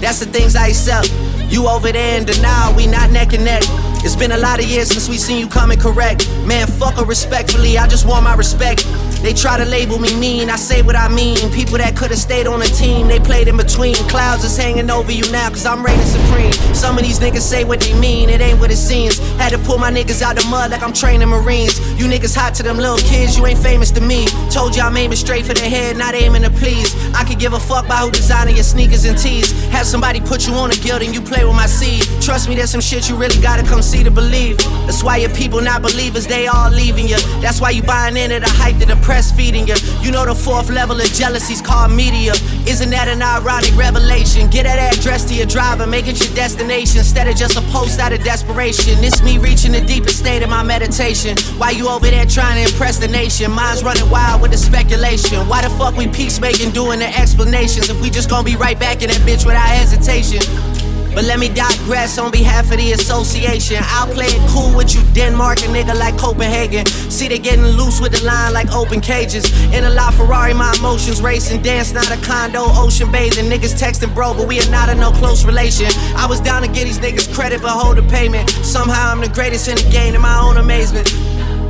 [0.02, 1.12] That's the things I accept.
[1.52, 3.64] You over there in denial, we not neck and neck.
[4.04, 6.30] It's been a lot of years since we seen you coming correct.
[6.46, 8.86] Man, fuck her respectfully, I just want my respect.
[9.22, 11.38] They try to label me mean, I say what I mean.
[11.52, 13.96] People that could've stayed on the team, they played in between.
[14.08, 16.52] Clouds is hanging over you now, cause I'm reigning supreme.
[16.76, 19.18] Some of these niggas say what they mean, it ain't what it seems.
[19.38, 21.80] Had to pull my niggas out the mud like I'm training Marines.
[22.00, 24.28] You niggas hot to them little kids, you ain't famous to me.
[24.52, 26.94] Told you I'm aiming straight for the head, not aiming to please.
[27.16, 29.52] I could give a fuck about who designing your sneakers and tees.
[29.70, 32.04] Have somebody put you on a guild and you play with my seed.
[32.22, 34.58] Trust me, there's some shit you really gotta come see to believe.
[34.86, 37.18] That's why your people not believers, they all leaving you.
[37.42, 39.76] That's why you buying into the hype that the press feeding you.
[40.02, 42.34] You know the fourth level of jealousy's called media.
[42.68, 44.50] Isn't that an ironic revelation?
[44.50, 48.00] Get that address to your driver, make it your destination instead of just a post
[48.00, 49.04] out of desperation.
[49.04, 51.38] It's me reaching the deepest state of my meditation.
[51.58, 53.52] Why you over there trying to impress the nation?
[53.52, 55.48] Mine's running wild with the speculation.
[55.48, 59.02] Why the fuck we peacemaking doing the explanations if we just gonna be right back
[59.02, 60.75] in that bitch without hesitation?
[61.16, 63.78] But let me digress on behalf of the association.
[63.80, 66.86] I'll play it cool with you, Denmark, a nigga like Copenhagen.
[66.86, 69.46] See, they getting loose with the line like open cages.
[69.74, 71.62] In a La Ferrari, my emotions racing.
[71.62, 73.50] Dance, not a condo, ocean bathing.
[73.50, 75.88] Niggas texting, bro, but we are not in no close relation.
[76.18, 78.50] I was down to get these niggas credit, but hold the payment.
[78.50, 81.08] Somehow I'm the greatest in the game, in my own amazement.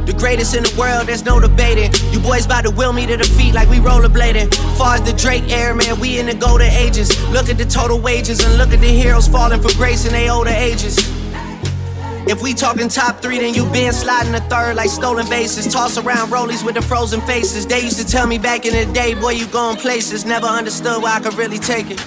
[0.06, 1.92] The greatest in the world, there's no debating.
[2.14, 4.54] You boys about to will me to defeat like we rollerblading.
[4.78, 7.10] Far as the Drake era, man, we in the golden ages.
[7.30, 10.32] Look at the total wages and look at the heroes falling for grace in their
[10.32, 10.98] older ages.
[12.28, 15.72] If we talking top three, then you been sliding the third like stolen bases.
[15.72, 17.68] Toss around rollies with the frozen faces.
[17.68, 20.26] They used to tell me back in the day, boy, you going places.
[20.26, 22.04] Never understood why I could really take it.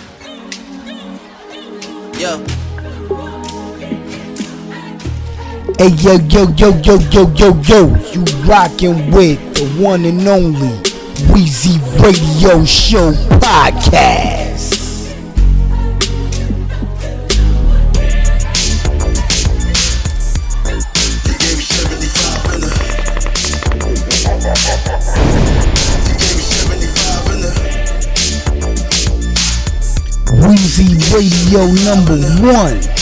[2.19, 2.58] Yo.
[5.79, 10.75] Hey yo yo yo yo yo yo yo, you rockin' with the one and only
[11.31, 14.75] Weezy Radio Show podcast.
[30.43, 32.98] Weezy Radio number one.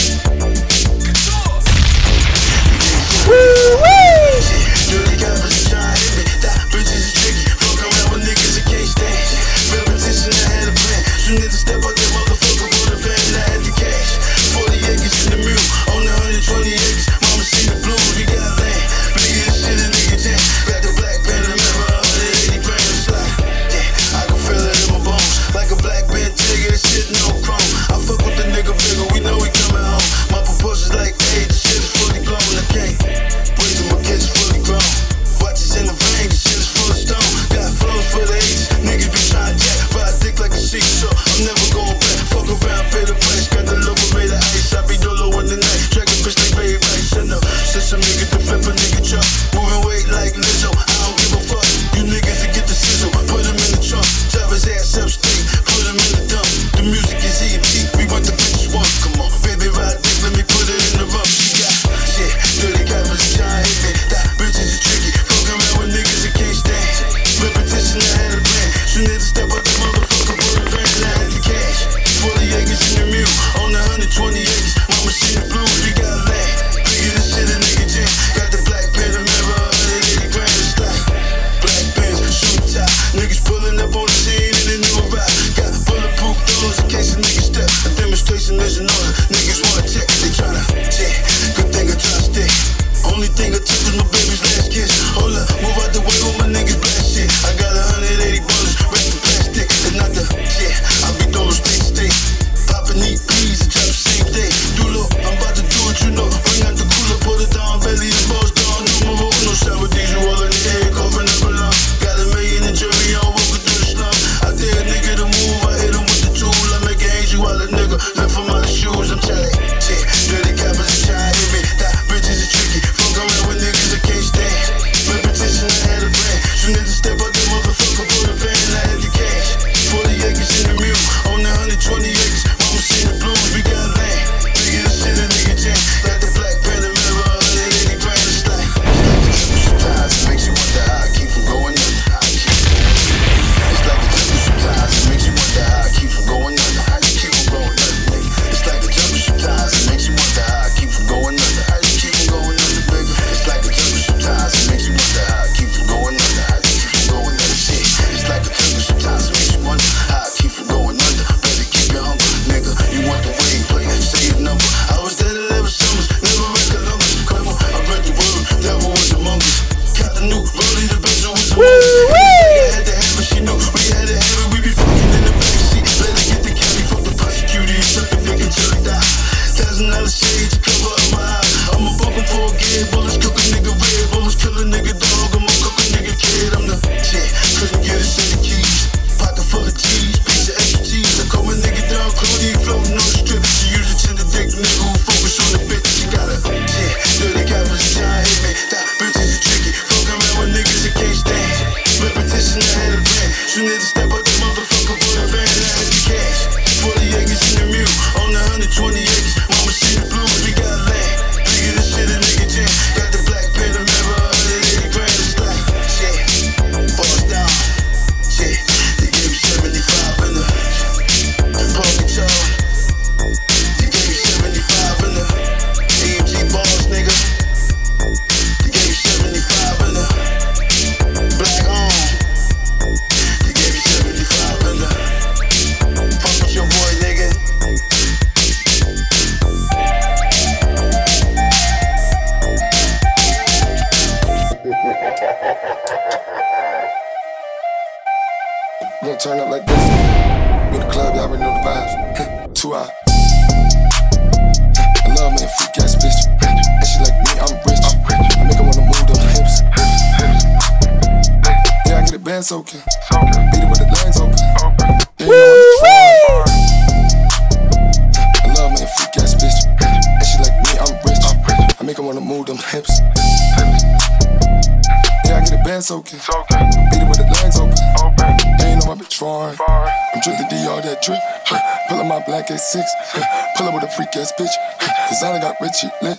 [281.14, 281.61] Huh.
[281.88, 282.82] Pull up my black S6.
[282.82, 283.54] Huh.
[283.57, 284.50] Pull up with a freak ass bitch.
[284.80, 285.09] Huh.
[285.09, 286.18] Designer got Richie lit.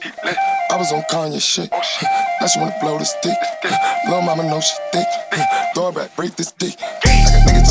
[0.69, 1.71] I was on Kanye shit.
[1.71, 3.37] Now she wanna blow the stick.
[4.05, 5.07] Little mama know she thick.
[5.75, 6.75] Throw it back, break this dick.
[6.81, 7.66] I got niggas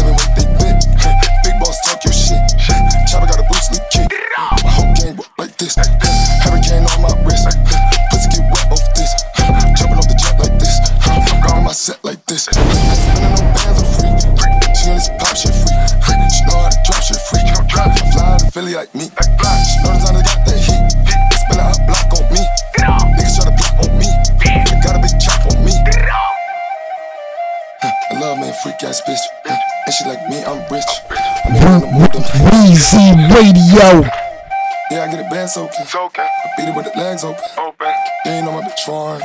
[31.67, 34.07] Weezy Radio.
[34.89, 35.85] Yeah, I get it band soaking.
[35.87, 36.25] Soaking.
[36.25, 37.43] I beat it with the legs open.
[37.59, 37.93] Open.
[38.25, 39.19] They ain't on my bitch for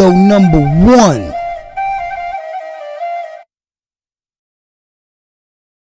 [0.00, 1.39] radio number one.